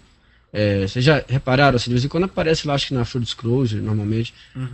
[0.51, 3.21] É, vocês já repararam, assim, de vez em quando aparece lá, acho que na Full
[3.21, 4.33] Disclosure, normalmente,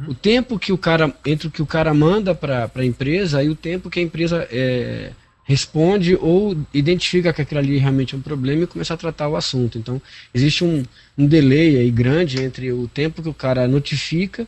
[0.09, 3.47] o tempo que o cara, entre o que o cara manda para a empresa e
[3.47, 5.11] o tempo que a empresa é,
[5.45, 9.37] responde ou identifica que aquilo ali realmente é um problema e começa a tratar o
[9.37, 9.77] assunto.
[9.77, 10.01] Então,
[10.33, 10.83] existe um,
[11.17, 14.45] um delay aí grande entre o tempo que o cara notifica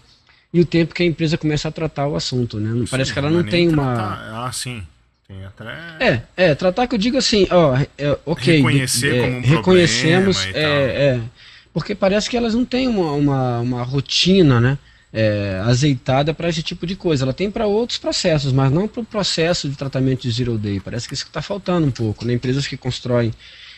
[0.53, 2.85] e o tempo que a empresa começa a tratar o assunto, né?
[2.89, 3.93] Parece que ela não tem nem uma...
[3.95, 4.83] tratar- Ah, sim.
[5.27, 5.63] Tem até.
[6.05, 8.57] É, é, tratar que eu digo assim, ó, é, ok.
[8.57, 11.21] Reconhecer é, como um reconhecemos, é, é,
[11.73, 14.77] porque parece que elas não têm uma, uma, uma rotina, né,
[15.13, 17.23] é, azeitada para esse tipo de coisa.
[17.23, 20.81] Ela tem para outros processos, mas não para o processo de tratamento de zero day.
[20.81, 22.33] Parece que isso está faltando um pouco, né?
[22.33, 23.33] Empresas que constroem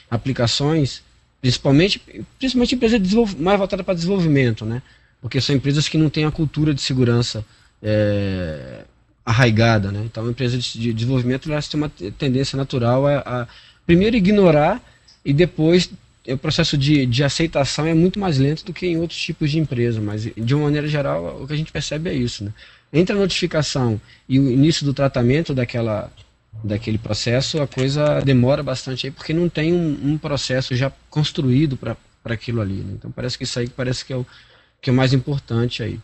[0.09, 1.03] aplicações,
[1.41, 2.01] principalmente,
[2.39, 2.99] principalmente empresas
[3.37, 4.81] mais voltadas para desenvolvimento, né?
[5.23, 7.45] Porque são empresas que não têm a cultura de segurança
[7.81, 8.81] é,
[9.25, 10.01] arraigada, né?
[10.03, 13.47] Então, empresas de, de desenvolvimento elas têm uma te- tendência natural a, a
[13.85, 14.83] primeiro ignorar
[15.23, 15.89] e depois
[16.27, 19.59] o processo de, de aceitação é muito mais lento do que em outros tipos de
[19.59, 22.51] empresa, mas de uma maneira geral o que a gente percebe é isso, né?
[22.91, 26.11] Entre a notificação e o início do tratamento daquela
[26.63, 31.75] daquele processo, a coisa demora bastante aí porque não tem um, um processo já construído
[31.77, 32.93] para aquilo ali, né?
[32.97, 34.25] Então parece que isso aí parece que é o
[34.83, 35.99] que é o mais importante aí.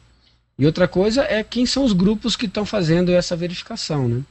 [0.58, 4.24] E outra coisa é quem são os grupos que estão fazendo essa verificação, né?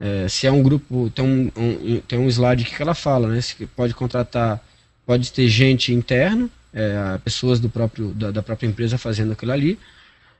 [0.00, 3.40] É, se é um grupo, tem um, um- tem um slide que ela fala, né?
[3.40, 4.60] Se pode contratar,
[5.06, 9.78] pode ter gente interno, é, pessoas do próprio, da, da própria empresa fazendo aquilo ali.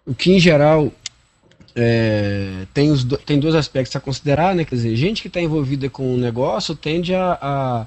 [0.07, 0.93] O que em geral
[1.75, 4.65] é, tem, os, tem dois aspectos a considerar, né?
[4.65, 7.87] Quer dizer, gente que está envolvida com o negócio tende a, a,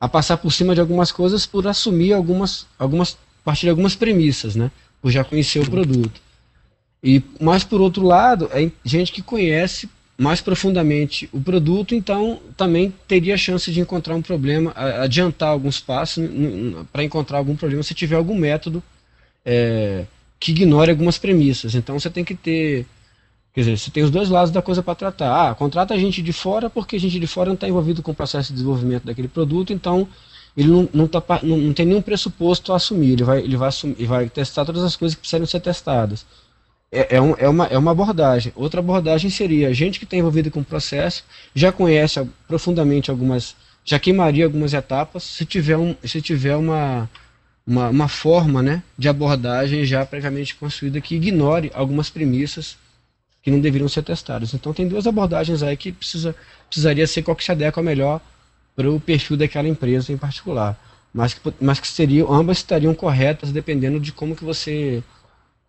[0.00, 4.56] a passar por cima de algumas coisas por assumir algumas, algumas, partir de algumas premissas,
[4.56, 4.70] né?
[5.00, 6.20] Por já conhecer o produto.
[7.02, 9.88] E mais por outro lado, é gente que conhece
[10.18, 15.80] mais profundamente o produto, então também teria a chance de encontrar um problema, adiantar alguns
[15.80, 16.22] passos
[16.92, 18.82] para encontrar algum problema se tiver algum método
[19.42, 20.04] é,
[20.38, 21.74] que ignore algumas premissas.
[21.74, 22.86] Então você tem que ter.
[23.54, 25.50] Quer dizer, você tem os dois lados da coisa para tratar.
[25.50, 28.14] Ah, contrata gente de fora porque a gente de fora não está envolvido com o
[28.14, 30.06] processo de desenvolvimento daquele produto, então
[30.56, 33.12] ele não, não, tá, não, não tem nenhum pressuposto a assumir.
[33.12, 36.26] Ele vai, ele vai, assumir, ele vai testar todas as coisas que precisam ser testadas
[36.92, 38.52] é, é, um, é, uma, é uma abordagem.
[38.56, 41.24] Outra abordagem seria gente que está envolvida com o processo,
[41.54, 47.08] já conhece profundamente algumas, já queimaria algumas etapas, se tiver, um, se tiver uma,
[47.66, 52.76] uma, uma forma né, de abordagem já previamente construída que ignore algumas premissas
[53.42, 54.52] que não deveriam ser testadas.
[54.52, 56.34] Então tem duas abordagens aí que precisa,
[56.68, 58.20] precisaria ser qual que se adequa melhor
[58.80, 60.78] para o perfil daquela empresa em particular.
[61.12, 65.02] Mas que, mas que seriam, ambas estariam corretas dependendo de como que você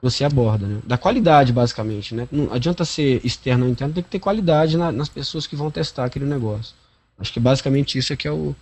[0.01, 0.79] você aborda, né?
[0.83, 2.27] Da qualidade, basicamente, né?
[2.31, 5.69] Não adianta ser externo ou interno, tem que ter qualidade na, nas pessoas que vão
[5.69, 6.73] testar aquele negócio.
[7.19, 8.55] Acho que basicamente isso é que é o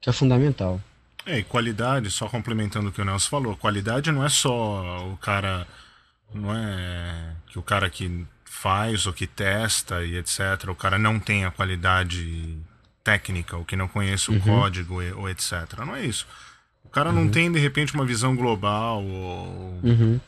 [0.00, 0.80] que é fundamental.
[1.24, 5.16] É, e qualidade, só complementando o que o Nelson falou, qualidade não é só o
[5.16, 5.66] cara,
[6.34, 11.20] não é que o cara que faz ou que testa e etc, o cara não
[11.20, 12.58] tem a qualidade
[13.02, 14.40] técnica, ou que não conhece o uhum.
[14.40, 15.78] código ou etc.
[15.86, 16.26] Não é isso.
[16.84, 17.24] O cara uhum.
[17.24, 19.80] não tem, de repente, uma visão global ou...
[19.82, 20.20] Uhum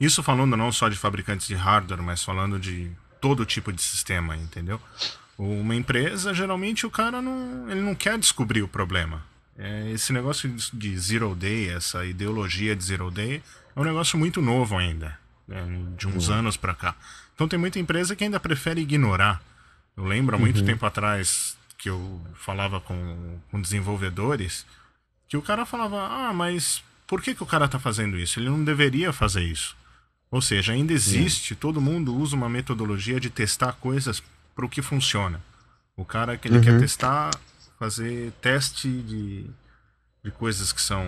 [0.00, 2.90] isso falando não só de fabricantes de hardware, mas falando de
[3.20, 4.80] todo tipo de sistema, entendeu?
[5.36, 9.24] Uma empresa, geralmente o cara não, ele não quer descobrir o problema.
[9.56, 13.42] É, esse negócio de zero day, essa ideologia de zero day,
[13.74, 15.64] é um negócio muito novo ainda, né,
[15.96, 16.36] de uns uhum.
[16.36, 16.94] anos para cá.
[17.34, 19.42] Então tem muita empresa que ainda prefere ignorar.
[19.96, 20.66] Eu lembro há muito uhum.
[20.66, 24.66] tempo atrás que eu falava com, com desenvolvedores
[25.28, 28.40] que o cara falava: Ah, mas por que, que o cara está fazendo isso?
[28.40, 29.76] Ele não deveria fazer isso.
[30.30, 34.22] Ou seja, ainda existe, todo mundo usa uma metodologia de testar coisas
[34.54, 35.40] para o que funciona.
[35.96, 36.64] O cara que ele uhum.
[36.64, 37.30] quer testar,
[37.78, 39.46] fazer teste de,
[40.22, 41.02] de coisas que são.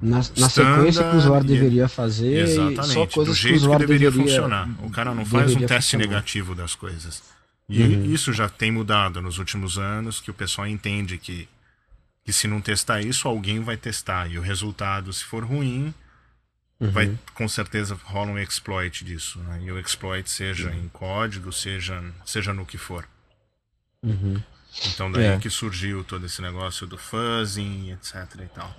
[0.00, 2.44] Na, na sequência que o usuário e, deveria fazer.
[2.44, 4.68] Exatamente, só coisas do jeito que, o que deveria, deveria, funcionar.
[4.82, 6.06] O cara não faz um teste funcionar.
[6.06, 7.22] negativo das coisas.
[7.68, 8.04] E uhum.
[8.12, 11.48] isso já tem mudado nos últimos anos, que o pessoal entende que,
[12.24, 14.30] que se não testar isso, alguém vai testar.
[14.30, 15.94] E o resultado, se for ruim,
[16.80, 16.90] Uhum.
[16.90, 19.38] Vai, com certeza rola um exploit disso.
[19.40, 19.62] Né?
[19.64, 20.84] E o exploit seja uhum.
[20.84, 23.08] em código, seja, seja no que for.
[24.02, 24.42] Uhum.
[24.88, 25.38] Então daí é.
[25.38, 28.76] que surgiu todo esse negócio do fuzzing, etc e tal.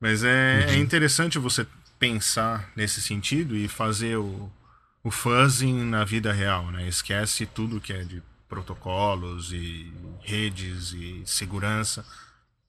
[0.00, 0.82] Mas é, é uhum.
[0.82, 1.66] interessante você
[1.98, 4.50] pensar nesse sentido e fazer o,
[5.04, 6.88] o fuzzing na vida real, né?
[6.88, 9.92] Esquece tudo que é de protocolos e
[10.22, 12.04] redes e segurança.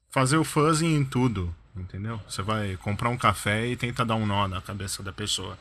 [0.10, 2.22] Fazer o fuzzing em tudo, entendeu?
[2.30, 5.58] Você vai comprar um café e tenta dar um nó na cabeça da pessoa.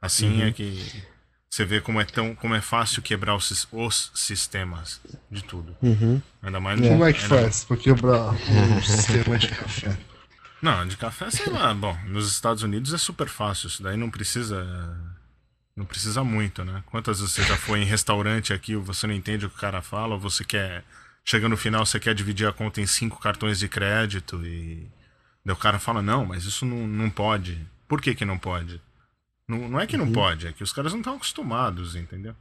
[0.00, 0.48] Assim uhum.
[0.48, 1.02] é que
[1.48, 5.00] você vê como é tão como é fácil quebrar os, os sistemas
[5.30, 5.76] de tudo.
[5.80, 6.20] Uhum.
[6.42, 6.88] Ainda mais é.
[6.88, 9.98] Como é que faz para quebrar o sistema de café?
[10.62, 11.74] Não, de café, sei lá.
[11.74, 13.66] Bom, nos Estados Unidos é super fácil.
[13.66, 14.66] Isso daí não precisa.
[15.74, 16.82] Não precisa muito, né?
[16.86, 19.80] Quantas vezes você já foi em restaurante aqui, você não entende o que o cara
[19.80, 20.84] fala, ou você quer.
[21.24, 24.90] Chega no final, você quer dividir a conta em cinco cartões de crédito e
[25.44, 27.58] Daí o cara fala, não, mas isso não, não pode.
[27.88, 28.80] Por que, que não pode?
[29.46, 30.12] Não, não é que não uhum.
[30.12, 32.34] pode, é que os caras não estão acostumados, entendeu?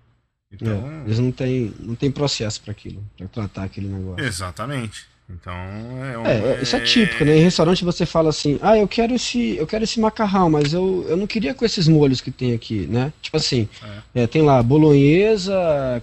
[0.52, 0.88] Então...
[0.88, 4.24] É, eles não têm, não têm processo para aquilo, para tratar aquele negócio.
[4.24, 5.08] Exatamente.
[5.34, 7.38] Então é, um, é, é, Isso é típico, né?
[7.38, 11.06] Em restaurante você fala assim, ah, eu quero esse, eu quero esse macarrão, mas eu,
[11.08, 13.14] eu não queria com esses molhos que tem aqui, né?
[13.22, 13.68] Tipo assim,
[14.14, 14.24] é.
[14.24, 15.54] É, tem lá bolonhesa,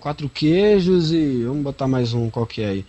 [0.00, 2.84] quatro queijos e vamos botar mais um qualquer aí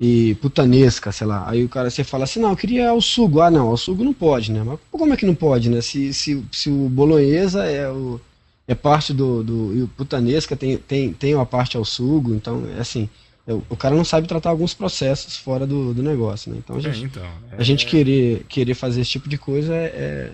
[0.00, 1.44] e putanesca, sei lá.
[1.46, 3.40] Aí o cara você fala assim, não, eu queria o sugo.
[3.42, 4.62] Ah, não, o sugo não pode, né?
[4.64, 5.82] Mas como é que não pode, né?
[5.82, 8.18] Se, se, se o bolonhesa é o
[8.66, 12.64] é parte do, do e o putanesca tem, tem, tem uma parte ao sugo, então
[12.76, 13.10] é assim,
[13.46, 16.58] o cara não sabe tratar alguns processos fora do, do negócio, né?
[16.58, 17.56] Então a é, gente, é, então, é...
[17.56, 20.32] a gente querer, querer fazer esse tipo de coisa é, é,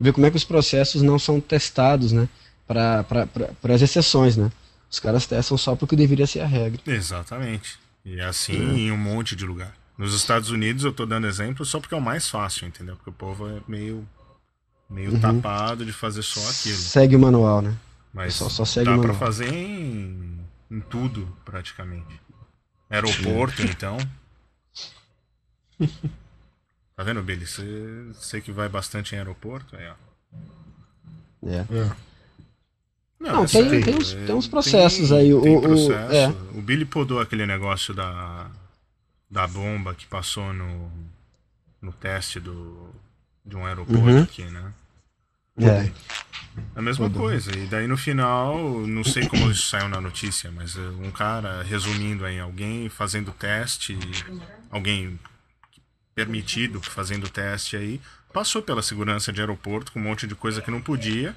[0.00, 2.28] ver como é que os processos não são testados, né?
[2.66, 3.04] Para
[3.74, 4.50] as exceções, né?
[4.90, 6.80] Os caras testam só porque deveria ser a regra.
[6.86, 7.78] Exatamente.
[8.04, 9.74] E é assim em um monte de lugar.
[9.98, 12.96] Nos Estados Unidos eu tô dando exemplo só porque é o mais fácil, entendeu?
[12.96, 14.06] Porque o povo é meio,
[14.90, 15.20] meio uhum.
[15.20, 16.76] tapado de fazer só aquilo.
[16.76, 17.74] Segue o manual, né?
[18.12, 20.38] Mas só, só segue dá para fazer em,
[20.70, 22.20] em tudo, praticamente.
[22.90, 23.96] Aeroporto, então.
[26.96, 27.44] Tá vendo, Billy?
[27.46, 29.94] Você, que vai bastante em aeroporto, aí, ó.
[31.46, 31.56] É.
[31.58, 31.96] é.
[33.20, 35.34] Não, não tem, tem, tem, uns, tem uns processos tem, aí.
[35.34, 36.10] O, processo.
[36.10, 36.28] O, é.
[36.58, 38.50] o Billy podou aquele negócio da,
[39.30, 40.90] da bomba que passou no,
[41.82, 42.88] no teste do,
[43.44, 44.22] de um aeroporto uhum.
[44.22, 44.72] aqui, né?
[45.58, 45.90] É.
[46.74, 47.56] A mesma coisa.
[47.56, 51.62] E daí no final, não sei como isso saiu na notícia, mas eh, um cara,
[51.62, 53.98] resumindo aí, alguém fazendo teste,
[54.70, 55.18] alguém
[56.14, 58.00] permitido fazendo teste aí,
[58.32, 61.36] passou pela segurança de aeroporto com um monte de coisa que não podia.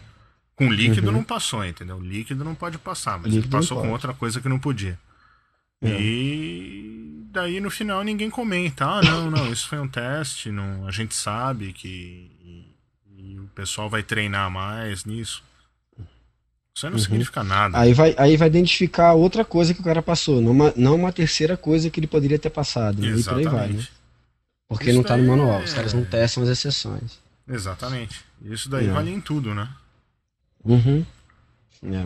[0.55, 1.13] Com líquido Uhum.
[1.13, 1.99] não passou, entendeu?
[2.01, 4.99] Líquido não pode passar, mas ele Líquido não passou com outra coisa que não podia.
[5.81, 6.01] É.
[6.01, 10.91] E daí no final ninguém comenta, ah, não, não, isso foi um teste, não, a
[10.91, 12.29] gente sabe que
[13.19, 15.43] e- o pessoal vai treinar mais nisso.
[16.75, 17.03] Isso aí não Uhum.
[17.03, 17.77] significa nada.
[17.77, 21.11] Aí vai, aí vai identificar outra coisa que o cara passou, não uma, não uma
[21.11, 23.01] terceira coisa que ele poderia ter passado.
[23.01, 23.07] né?
[23.09, 23.59] E por aí vai, né?
[23.79, 23.91] Exatamente.
[24.67, 27.19] Porque Isso não tá no manual, é- os caras não testam as exceções.
[27.47, 28.23] Exatamente.
[28.43, 28.91] Isso daí É.
[28.91, 29.67] vale em tudo, né?
[30.63, 31.05] Uhum.
[31.83, 32.05] É.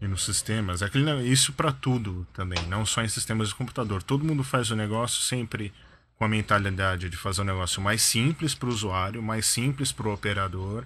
[0.00, 0.80] E nos sistemas.
[0.80, 0.88] É
[1.22, 4.02] isso para tudo também, não só em sistemas de computador.
[4.02, 5.72] Todo mundo faz o negócio sempre
[6.20, 10.06] com a mentalidade de fazer o negócio mais simples para o usuário, mais simples para
[10.06, 10.84] o operador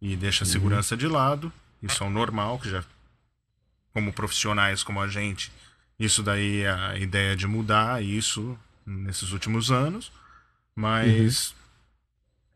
[0.00, 1.52] e deixa a segurança de lado.
[1.82, 2.84] Isso é o normal, que já
[3.92, 5.50] como profissionais como a gente,
[5.98, 8.56] isso daí é a ideia de mudar isso
[8.86, 10.12] nesses últimos anos,
[10.76, 11.56] mas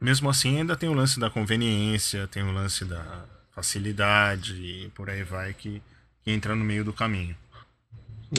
[0.01, 5.11] mesmo assim ainda tem o lance da conveniência, tem o lance da facilidade e por
[5.11, 5.83] aí vai que,
[6.23, 7.37] que entra no meio do caminho.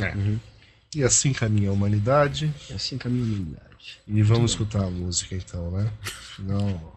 [0.01, 0.13] É.
[0.95, 2.53] E assim caminha a humanidade.
[2.69, 3.72] É assim que a humanidade.
[4.07, 5.91] E vamos escutar a música então, né?
[6.39, 6.93] Não.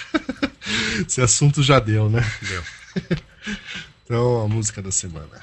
[1.06, 2.20] Esse assunto já deu, né?
[2.42, 2.62] Deu.
[4.04, 5.42] Então, a música da semana.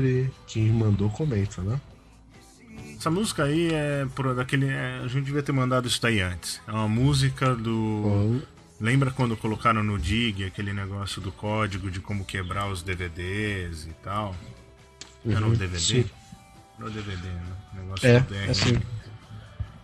[0.00, 1.80] Sempre, quem mandou comenta, né?
[2.96, 4.66] Essa música aí é por daquele.
[4.68, 6.60] é, a gente devia ter mandado isso daí antes.
[6.66, 8.42] É uma música do.
[8.80, 13.92] Lembra quando colocaram no Dig aquele negócio do código de como quebrar os DVDs e
[14.02, 14.34] tal?
[15.26, 15.78] Era um DVD?
[15.78, 16.04] sim.
[16.78, 17.42] Era um DVD, né?
[17.74, 18.46] Negócio É, do DRM.
[18.46, 18.78] é assim.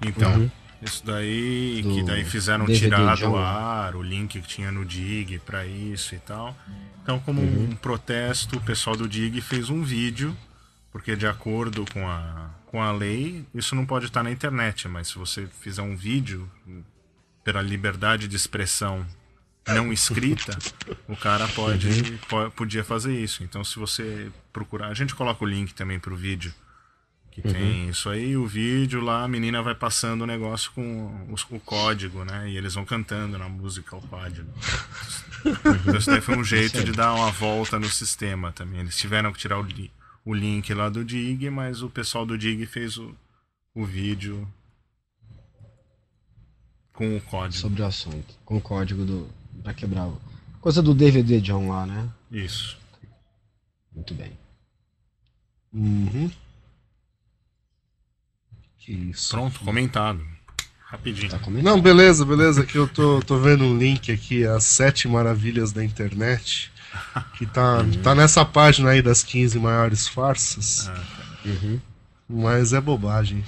[0.06, 0.50] Então, Uhum.
[0.82, 5.38] Isso daí, que daí fizeram DVD tirar do ar o link que tinha no Dig
[5.40, 6.56] pra isso e tal.
[7.02, 7.70] Então, como Uhum.
[7.70, 10.36] um protesto, o pessoal do Dig fez um vídeo,
[10.92, 15.08] porque de acordo com a, com a lei, isso não pode estar na internet, mas
[15.08, 16.50] se você fizer um vídeo
[17.44, 19.06] pela liberdade de expressão
[19.68, 20.56] não escrita,
[21.08, 22.18] o cara pode, Uhum.
[22.28, 23.42] po- podia fazer isso.
[23.42, 26.52] Então, se você procurar, a gente coloca o link também pro vídeo
[27.40, 27.52] que Uhum.
[27.52, 31.60] tem isso aí, o vídeo lá, a menina vai passando o negócio com os- o
[31.60, 32.48] código, né?
[32.50, 34.50] E eles vão cantando na música o código.
[35.44, 38.80] Então isso daí foi um jeito de dar uma volta no sistema também.
[38.80, 39.92] Eles tiveram que tirar o, li-
[40.24, 43.14] o link lá do Dig, mas o pessoal do Dig fez o,
[43.74, 44.48] o vídeo
[46.92, 47.60] com o código.
[47.60, 49.28] sobre o assunto, com o código do
[49.62, 50.10] pra quebrar.
[50.60, 52.08] Coisa do DVD John lá, né?
[52.32, 52.78] Isso.
[53.94, 54.32] Muito bem.
[55.72, 56.30] Uhum.
[58.86, 59.30] Que isso.
[59.30, 60.24] Pronto, comentado.
[60.84, 61.28] Rapidinho.
[61.28, 61.64] Tá comentando.
[61.64, 62.64] Não, beleza, beleza.
[62.64, 66.70] Que eu tô, tô vendo um link aqui, as sete maravilhas da internet.
[67.36, 70.88] Que tá, tá nessa página aí das 15 maiores farsas.
[71.44, 71.80] Uhum.
[72.28, 73.44] Mas é bobagem.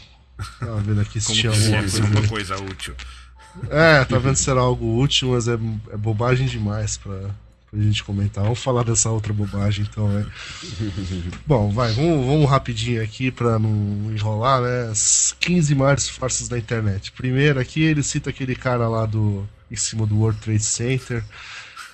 [0.59, 2.03] Tava vendo aqui se tinha alguma é coisa.
[2.03, 2.95] alguma coisa útil.
[3.71, 7.31] É, tá vendo se era algo útil, mas é, é bobagem demais pra,
[7.71, 8.45] pra gente comentar.
[8.45, 10.27] Vamos falar dessa outra bobagem então, né?
[11.47, 14.89] Bom, vai, vamos, vamos rapidinho aqui pra não enrolar, né?
[14.91, 17.13] As 15 maiores farsas da internet.
[17.13, 19.47] Primeiro aqui ele cita aquele cara lá do.
[19.71, 21.25] em cima do World Trade Center.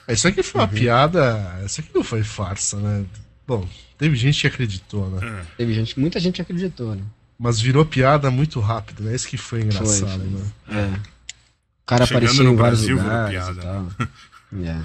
[0.06, 1.60] É, Isso aqui foi uma piada.
[1.64, 3.04] Isso aqui não foi farsa, né?
[3.46, 3.66] Bom,
[3.98, 5.44] teve gente que acreditou, né?
[5.56, 7.02] Teve gente, muita gente acreditou, né?
[7.38, 9.14] Mas virou piada muito rápido, né?
[9.14, 10.28] Isso que foi Foi, engraçado, foi.
[10.28, 10.46] né?
[10.68, 11.14] É.
[11.82, 14.08] O cara Chegando aparecia no em vários Brasil, virou lugares piada, e tal.
[14.62, 14.80] É.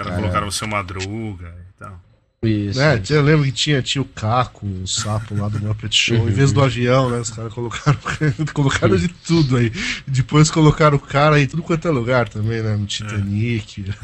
[0.00, 0.22] Os caras Cara.
[0.22, 2.00] colocaram o seu madruga e tal.
[2.42, 2.80] Isso.
[3.02, 6.26] Tinha- Eu lembro que tinha, tinha o Caco, o sapo lá do Muppet Show.
[6.26, 7.18] Em vez do avião, né?
[7.18, 7.98] Os caras colocaram,
[8.54, 9.70] colocaram de tudo aí.
[10.06, 12.76] Depois colocaram o cara em tudo quanto é lugar também, né?
[12.76, 13.84] No Titanic.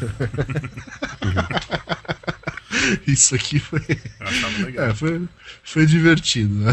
[3.06, 3.80] Isso aqui foi,
[4.20, 4.86] Eu achava legal.
[4.88, 5.22] é, foi,
[5.64, 6.72] foi divertido, né?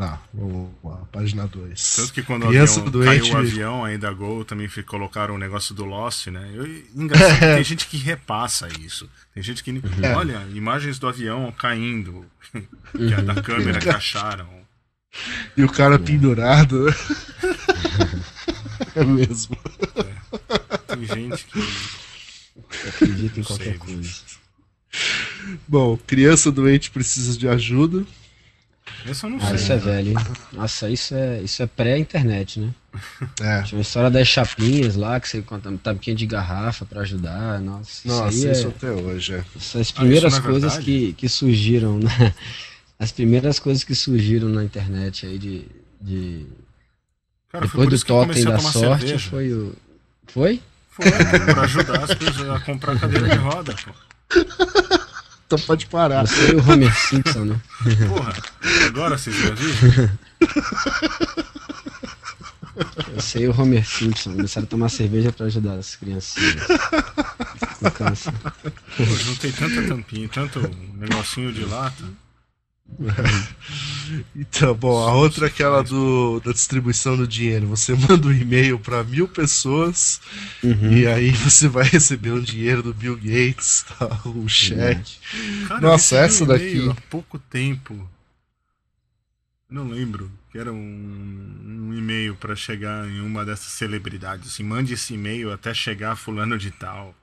[0.00, 1.96] Tá, vamos lá, página 2.
[1.96, 3.20] Tanto que quando o Criança avião, doente.
[3.20, 6.50] caiu o avião aí da Gol, também colocaram o negócio do Lost, né?
[6.54, 9.06] Eu, engraçado, tem gente que repassa isso.
[9.34, 9.70] Tem gente que.
[10.00, 10.16] É.
[10.16, 12.24] Olha, imagens do avião caindo.
[12.96, 14.48] que é da câmera que acharam.
[15.54, 16.86] E o cara pendurado.
[16.86, 16.94] né?
[18.96, 19.54] é mesmo.
[20.86, 22.88] Tem gente que.
[22.88, 23.78] Acredita em qualquer sei.
[23.78, 24.10] coisa.
[25.68, 28.06] Bom, criança doente precisa de ajuda.
[29.06, 29.54] Esse eu não Ah, sei.
[29.56, 30.16] isso é velho, hein?
[30.52, 32.70] Nossa, isso é, isso é pré-internet, né?
[33.40, 33.62] É.
[33.62, 37.60] Tinha uma história das chapinhas lá, que você conta tampinha de garrafa pra ajudar.
[37.60, 39.34] Nossa, Nossa, isso aí isso é, até hoje.
[39.34, 39.44] É.
[39.58, 40.84] são as primeiras não é coisas verdade?
[40.84, 42.34] que, que surgiram, né?
[42.98, 45.64] As primeiras coisas que surgiram na internet aí de.
[46.00, 46.46] de...
[47.50, 49.30] Cara, Depois do totem da sorte cerveja.
[49.30, 49.74] foi o.
[50.26, 50.60] Foi?
[50.90, 53.92] Foi, pra ajudar as pessoas a comprar cadeira de roda, pô.
[55.50, 56.28] Então pode parar.
[56.28, 57.60] Você e o Homer Simpson, né?
[58.08, 58.32] Porra,
[58.86, 60.10] agora vocês me avisam?
[63.16, 66.54] Você e o Homer Simpson começaram a tomar cerveja pra ajudar as criancinhas.
[67.80, 68.32] Com câncer.
[68.96, 70.60] Pô, juntei tanta tampinha, tanto
[70.94, 72.04] negocinho de lata.
[74.34, 77.66] Então, bom, a outra é aquela do, da distribuição do dinheiro.
[77.68, 80.20] Você manda um e-mail para mil pessoas
[80.62, 80.92] Uhum.
[80.92, 84.20] e aí você vai receber um dinheiro do Bill Gates, tá?
[84.26, 85.18] um cheque.
[85.68, 88.08] Cara, Nossa, essa um daqui- Há pouco tempo.
[89.68, 90.30] Não lembro.
[90.50, 90.76] Que era um,
[91.64, 94.48] um e-mail pra chegar em uma dessas celebridades.
[94.48, 97.14] Assim, mande esse e-mail até chegar fulano de tal.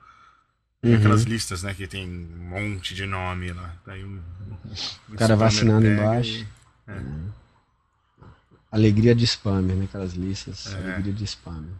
[0.80, 0.98] Tem Uhum.
[0.98, 1.74] aquelas listas, né?
[1.74, 3.74] Que tem um monte de nome lá.
[3.84, 4.18] Daí o,
[5.10, 6.30] o cara vai spammer assinando pega embaixo.
[6.38, 6.57] e-
[8.70, 9.84] Alegria de spammer, né?
[9.84, 10.66] Aquelas listas.
[10.72, 10.92] É.
[10.94, 11.70] Alegria de spammer.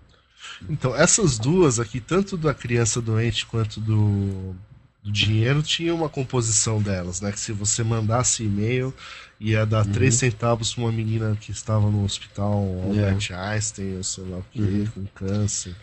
[0.69, 4.55] Então, essas duas aqui, tanto da criança doente quanto do,
[5.03, 7.31] do dinheiro, tinha uma composição delas, né?
[7.33, 8.95] Que se você mandasse e-mail,
[9.39, 9.93] ia dar Uhum.
[9.93, 13.11] 3 centavos pra uma menina que estava no hospital É.
[13.11, 14.87] Albert Einstein, ou sei lá o que, Uhum.
[14.95, 15.75] com câncer.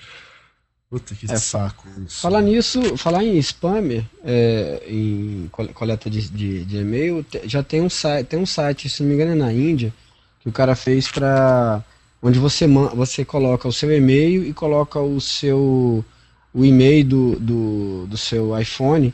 [0.95, 2.21] Puta que É, saco isso.
[2.21, 7.81] Falar nisso, falar em spammer, é, em col- coleta de, de, de e-mail, já tem
[7.81, 9.93] um site, tem um site, se não me engano é na Índia,
[10.39, 11.83] que o cara fez pra.
[12.23, 12.65] onde você
[12.95, 16.05] você coloca o seu e-mail e coloca o seu
[16.53, 19.13] o e-mail do, do, do seu iPhone,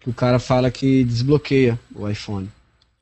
[0.00, 2.48] que o cara fala que desbloqueia o iPhone.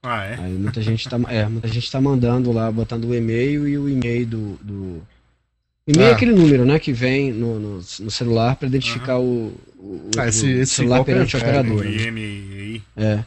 [0.03, 0.35] Ah, é?
[0.35, 3.89] Aí muita gente tá, é, muita gente tá mandando lá, botando o e-mail e o
[3.89, 4.59] e-mail do.
[4.61, 5.03] do...
[5.87, 6.15] E-mail é Ah.
[6.17, 10.29] aquele número, né, que vem no, no, no celular para identificar o, o, Ah, o-
[10.29, 11.89] esse- o esse celular perante a pega, O operadora.
[11.91, 12.03] né?
[12.09, 12.83] IMEI.
[12.97, 13.25] É.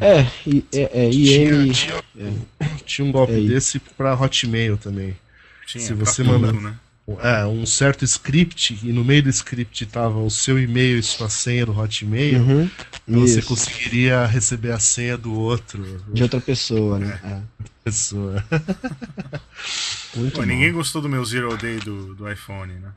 [0.00, 1.70] É, e- é, é, IM.
[1.72, 2.02] Tinha,
[2.84, 5.16] tinha um golpe É desse pra Hotmail também.
[5.66, 6.74] Tinha, Se você tudo, manda- né?
[7.22, 11.30] É, um certo script, e no meio do script tava o seu e-mail e sua
[11.30, 12.70] senha do Hotmail, Uhum,
[13.06, 17.18] você conseguiria receber a senha do outro de outra pessoa, né?
[17.24, 17.40] É.
[17.90, 18.44] pessoa.
[20.34, 22.92] Pô, ninguém gostou do meu Zero Day do, do iPhone, né?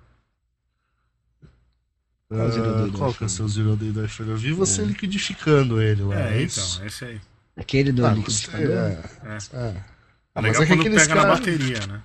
[2.33, 3.29] Qual o zero Ah, day do qual que é o iPhone?
[3.29, 4.29] seu zero day do iPhone?
[4.31, 6.15] Eu vi você liquidificando ele lá.
[6.19, 6.83] É, é então, isso?
[6.85, 7.21] esse aí.
[7.55, 8.71] Aquele do Ah, você, liquidificador?
[8.77, 9.37] é, É.
[9.53, 9.85] é.
[10.33, 12.01] Ah, mas Legal é que quando aqueles pega na caras bateria, né?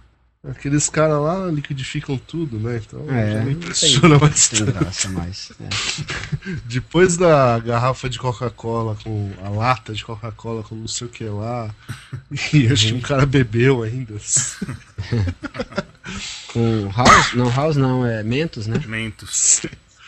[0.51, 2.81] Aqueles cara lá liquidificam tudo, né?
[2.85, 4.73] Então É, já me não impressiona Tem bastante.
[4.73, 5.53] graça mais.
[5.61, 5.69] É.
[6.67, 11.25] Depois da garrafa de Coca-Cola com a lata de Coca-Cola com não sei o que
[11.25, 11.75] lá.
[12.53, 14.15] E acho que um cara bebeu ainda.
[16.53, 17.35] Com House?
[17.35, 18.81] Não, House não, é Mentos, né?
[18.87, 19.63] Mentos.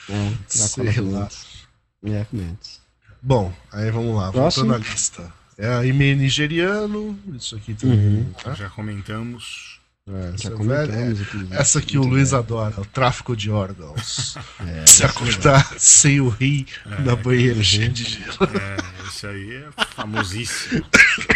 [0.09, 1.21] É, Sei lá.
[1.21, 1.67] Mentos.
[2.05, 2.81] É, Mentos.
[3.21, 4.67] Bom, aí vamos lá, Próximo.
[4.67, 5.33] voltando à lista.
[5.59, 7.99] É a e-mail nigeriano, isso aqui também.
[7.99, 8.33] Uhum.
[8.43, 8.55] Tá?
[8.55, 9.68] Já comentamos.
[10.11, 11.11] É, essa, é velha.
[11.11, 11.47] inclusive.
[11.51, 12.43] essa que o Luiz velho.
[12.43, 14.37] adora, o tráfico de órgãos.
[14.67, 18.37] É, Se acordar sem o rim É, na banheira cheia de gelo.
[18.55, 20.85] É, esse aí é famosíssimo.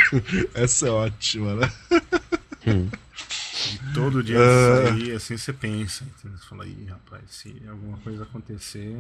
[0.55, 1.73] Essa é ótima, né?
[2.67, 6.05] E todo dia isso aí, assim você pensa.
[6.05, 6.39] Entendeu?
[6.39, 8.97] Você fala, ih, rapaz, se alguma coisa acontecer.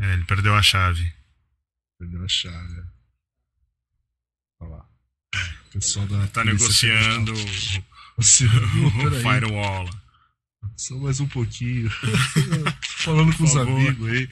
[0.00, 1.12] É, ele perdeu a chave.
[1.98, 2.82] Perdeu a chave.
[4.60, 4.88] Olha lá.
[5.66, 8.22] O pessoal da Tá negociando o,
[9.22, 9.88] firewall.
[10.76, 11.90] só mais um pouquinho.
[12.98, 14.28] Falando com os amigos aí.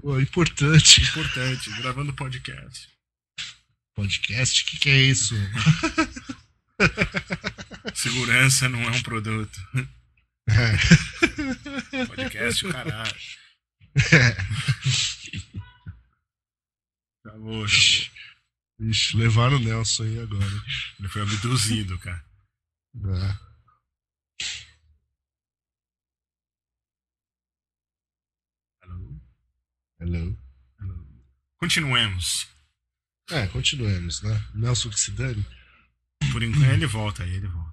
[0.00, 1.02] Pô, importante.
[1.02, 2.88] Importante, gravando podcast.
[3.94, 5.34] Podcast, o que, que é isso?
[7.94, 9.60] Segurança não é um produto.
[10.50, 12.06] É.
[12.06, 13.14] Podcast, o caralho.
[17.24, 18.10] Acabou, acabou.
[18.80, 20.64] Ixi, levaram o Nelson aí agora.
[20.98, 22.24] Ele foi abduzido, cara.
[22.96, 23.50] É.
[30.00, 30.36] Hello.
[31.58, 32.48] Continuemos.
[33.30, 34.44] É, continuemos, né?
[34.54, 35.44] Nelson que se dane.
[36.32, 37.69] Por enquanto, ele volta aí, ele volta.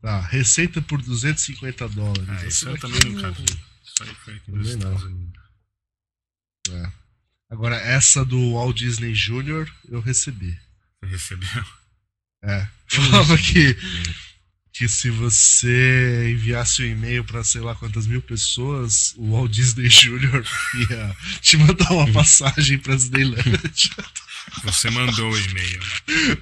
[0.00, 2.28] Tá, receita por 250 dólares.
[2.28, 3.44] Ah, isso eu também nunca vi.
[3.44, 4.94] Isso aí foi aqui nos Também não.
[4.94, 5.42] Estados Unidos.
[6.70, 6.92] É.
[7.50, 9.70] Agora, essa do Walt Disney Jr.
[9.88, 10.58] eu recebi.
[11.00, 11.64] Você recebeu?
[12.42, 12.68] É.
[12.88, 13.76] Falava que,
[14.72, 19.88] que se você enviasse um e-mail pra sei lá quantas mil pessoas, o Walt Disney
[19.90, 20.44] Jr.
[20.90, 24.04] ia te mandar uma passagem pra Disneylandia.
[24.64, 26.36] Você mandou o e-mail, né?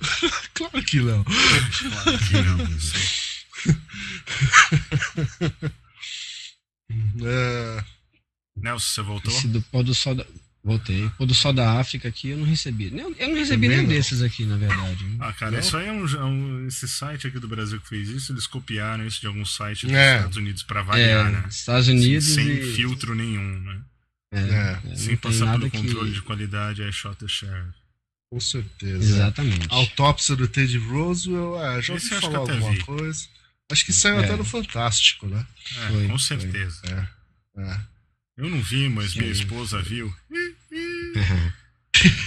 [0.54, 1.24] claro que não.
[1.24, 2.80] Claro que não.
[2.80, 3.33] sei.
[7.24, 7.84] É,
[8.56, 9.32] Nelson, você voltou?
[9.32, 10.24] Esse do pôr do sol da.
[10.62, 11.10] Voltei.
[11.18, 12.86] Pôr do sol da África aqui eu não recebi.
[12.86, 13.88] Eu não recebi Também nenhum não.
[13.88, 15.04] desses aqui, na verdade.
[15.20, 18.08] Ah, cara, isso aí é um, é um- Esse site aqui do Brasil que fez
[18.08, 20.16] isso, eles copiaram isso de algum site dos É.
[20.16, 21.44] Estados Unidos pra variar, É, né?
[21.50, 22.72] Estados Sem, Unidos sem e.
[22.74, 23.80] filtro nenhum, né?
[24.32, 24.80] É, É.
[24.92, 27.72] é, sem passar pelo que- controle de qualidade, é shot the sheriff.
[28.30, 29.04] com certeza.
[29.04, 29.66] Exatamente.
[29.70, 32.80] Autópsia do Ted Roswell, é, já ouvi falar que alguma vi.
[32.80, 33.26] coisa.
[33.72, 34.24] Acho que saiu É.
[34.24, 35.46] até no Fantástico, né?
[35.76, 36.38] É, Foi, com foi.
[36.38, 36.80] certeza.
[37.56, 37.60] É.
[37.62, 37.80] É.
[38.36, 39.20] Eu não vi, mas Sim.
[39.20, 40.14] minha esposa viu.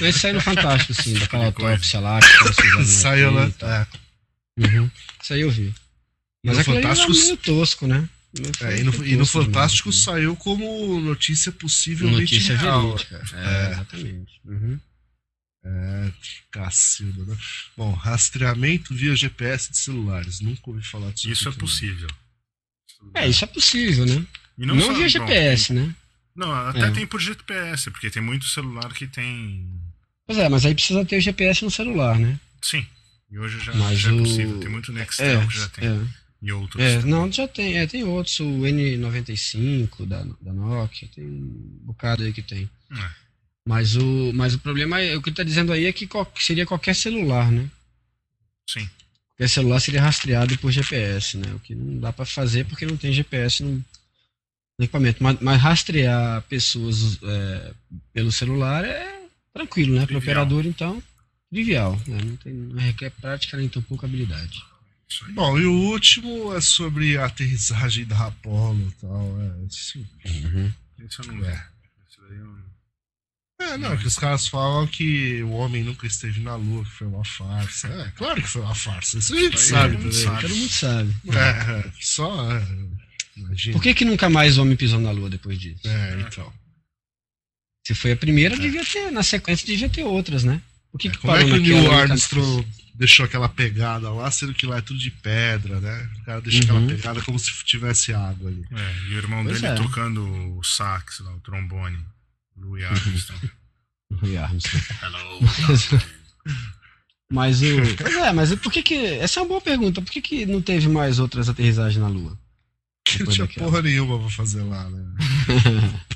[0.02, 1.72] Esse saiu no Fantástico, sim, daquela Tipo coisa.
[1.74, 2.20] autópsia lá.
[2.86, 3.48] Saiu lá.
[3.48, 3.70] E tal.
[3.70, 3.88] É.
[4.60, 4.90] Uhum.
[5.22, 5.74] Isso aí eu vi.
[6.44, 8.10] Mas no ali era Fantástico- meio tosco, né?
[8.62, 10.00] É, e, no, foi e no Fantástico assim.
[10.02, 12.88] saiu como notícia possivelmente Notícia real.
[12.96, 13.24] verídica.
[13.34, 14.42] É, exatamente.
[14.46, 14.80] Uhum.
[15.70, 16.12] É,
[16.50, 17.38] cacilda, né?
[17.76, 20.40] Bom, rastreamento via GPS de celulares.
[20.40, 21.30] Nunca ouvi falar disso.
[21.30, 21.60] Isso é também.
[21.60, 22.08] possível.
[23.14, 24.26] É, isso é possível, né?
[24.58, 25.94] E Não, só- via bom, GPS, né?
[26.36, 26.92] Não, até É.
[26.92, 29.68] tem por GPS, porque tem muito celular que tem.
[30.26, 32.40] Pois é, mas aí precisa ter o GPS no celular, né?
[32.62, 32.86] Sim.
[33.30, 34.60] E hoje já, Mas já é o- possível.
[34.60, 35.90] Tem muito Nextel É, que já tem.
[35.90, 36.08] é.
[36.42, 36.82] E outros.
[36.82, 37.12] É, também.
[37.12, 37.78] não, já tem.
[37.78, 42.70] É, tem outros, o N95 da, da Nokia, tem um bocado aí que tem.
[42.92, 43.10] É.
[43.68, 46.32] Mas o, mas o problema, é, o que ele tá dizendo aí é que qual-
[46.40, 47.70] seria qualquer celular, né?
[48.70, 48.90] Sim.
[49.30, 51.54] Qualquer celular seria rastreado por GPS, né?
[51.54, 53.72] O que não dá pra fazer porque não tem GPS no,
[54.80, 55.22] no equipamento.
[55.22, 57.74] Mas, mas rastrear pessoas é,
[58.14, 59.22] pelo celular é
[59.54, 60.06] tranquilo, né?
[60.06, 60.22] Para Trivial.
[60.46, 61.04] operador, então,
[61.52, 62.02] trivial.
[62.08, 62.18] Né?
[62.24, 64.64] Não, tem, não requer prática nem tão pouca habilidade.
[65.10, 65.26] Isso.
[65.34, 69.42] Bom, e o último é sobre a aterrissagem da Apollo e tal.
[69.42, 71.68] É, isso, Esse eu não é.
[72.10, 72.67] Esse daí eu não-
[73.60, 77.08] É, não, que os caras falam que o homem nunca esteve na Lua, que foi
[77.08, 77.88] uma farsa.
[77.88, 79.18] É, claro que foi uma farsa.
[79.18, 80.26] Isso a gente sabe todo mundo também.
[80.26, 80.42] sabe.
[80.42, 81.16] Todo mundo sabe.
[81.30, 82.52] É, é, só.
[82.52, 82.68] É,
[83.36, 83.74] imagina.
[83.74, 85.82] Por que, que nunca mais o homem pisou na lua depois disso?
[85.88, 86.54] É, então.
[87.88, 90.62] Se foi a primeira, devia ter, na sequência devia ter outras, né?
[90.92, 94.54] Por que, que Como é que o Neil né, Armstrong deixou aquela pegada lá, sendo
[94.54, 96.10] que lá é tudo de pedra, né?
[96.22, 96.78] O cara deixa Uhum.
[96.86, 98.64] aquela pegada como se tivesse água ali.
[98.72, 99.76] É, e o irmão Pois dele é.
[99.76, 100.22] tocando
[100.58, 101.98] o sax, lá, o trombone.
[102.58, 103.52] Louis Armstrong.
[104.22, 104.86] Louis Armstrong.
[105.02, 105.40] Hello.
[107.32, 107.66] Mas o.
[107.98, 108.96] Pois é, mas por que que.
[108.96, 110.02] Essa é uma boa pergunta.
[110.02, 112.40] Por que, que não teve mais outras aterrissagens na Lua?
[113.04, 115.04] Que não tinha porra nenhuma pra fazer lá, né?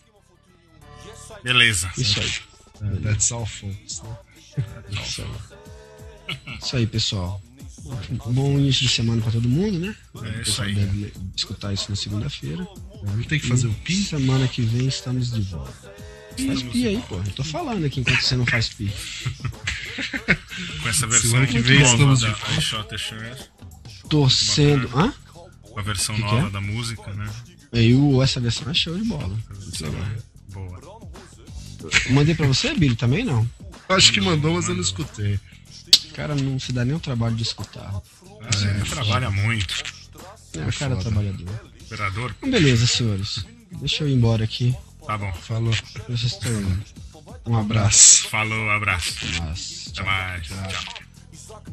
[1.43, 1.91] Beleza.
[1.99, 2.33] Isso aí.
[2.83, 4.03] É, that's all, folks.
[4.03, 4.17] Né?
[4.91, 5.31] Isso aí.
[6.61, 7.43] Isso aí, pessoal.
[8.27, 9.95] Um bom início de semana pra todo mundo, né?
[10.23, 10.75] É isso aí.
[10.75, 12.67] deve escutar isso na segunda-feira.
[13.03, 13.95] Não tem que fazer o pi.
[13.95, 15.93] Semana que vem estamos de volta.
[16.47, 17.17] Faz pi aí, pô.
[17.17, 18.91] Eu tô falando aqui enquanto você não faz pi.
[20.83, 23.45] Com essa versão Semana que vem estamos da de I Shot a Sheriff,
[24.09, 24.91] Torcendo.
[24.99, 25.13] Hã?
[25.75, 26.51] Com a versão Que que nova é?
[26.51, 27.29] da música, né?
[27.73, 29.37] Eu, essa versão é show de bola.
[30.49, 30.81] Boa.
[32.11, 33.49] Mandei pra você, Billy, também não?
[33.89, 35.39] Acho que mandou, mas eu não escutei.
[36.11, 37.93] O cara não se dá nem o trabalho de escutar.
[38.53, 39.75] Você trabalha muito.
[40.55, 41.49] É, o cara é trabalhador.
[41.83, 43.45] Operador, Então, beleza, senhores.
[43.81, 44.75] Deixa eu ir embora aqui.
[45.07, 45.33] tá bom.
[45.35, 45.75] Falou.
[46.09, 46.79] Vocês estão.
[47.47, 48.29] Um abraço.
[48.29, 49.15] Falou, abraço.
[49.43, 50.47] Mas, Até mais.
[50.47, 51.04] Tchau.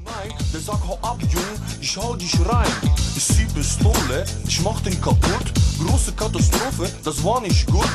[0.03, 1.43] Nein, der sagt hau ab, Jung,
[1.79, 2.71] ich hau dich rein.
[3.15, 5.53] Ich zieh Pistole, ich mach den kaputt.
[5.85, 7.89] Große Katastrophe, das war nicht gut.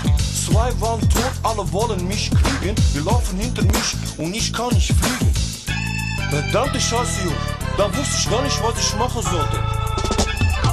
[0.47, 2.75] Zwei waren tot, alle wollen mich kriegen.
[2.93, 5.33] Wir laufen hinter mich und ich kann nicht fliegen.
[6.31, 7.35] Verdammte Scheiße, Jung,
[7.77, 9.63] da wusste ich gar nicht, was ich machen sollte.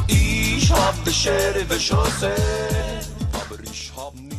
[0.08, 2.32] Ich hab die Schere verschossen,
[3.32, 4.34] aber ich hab nicht.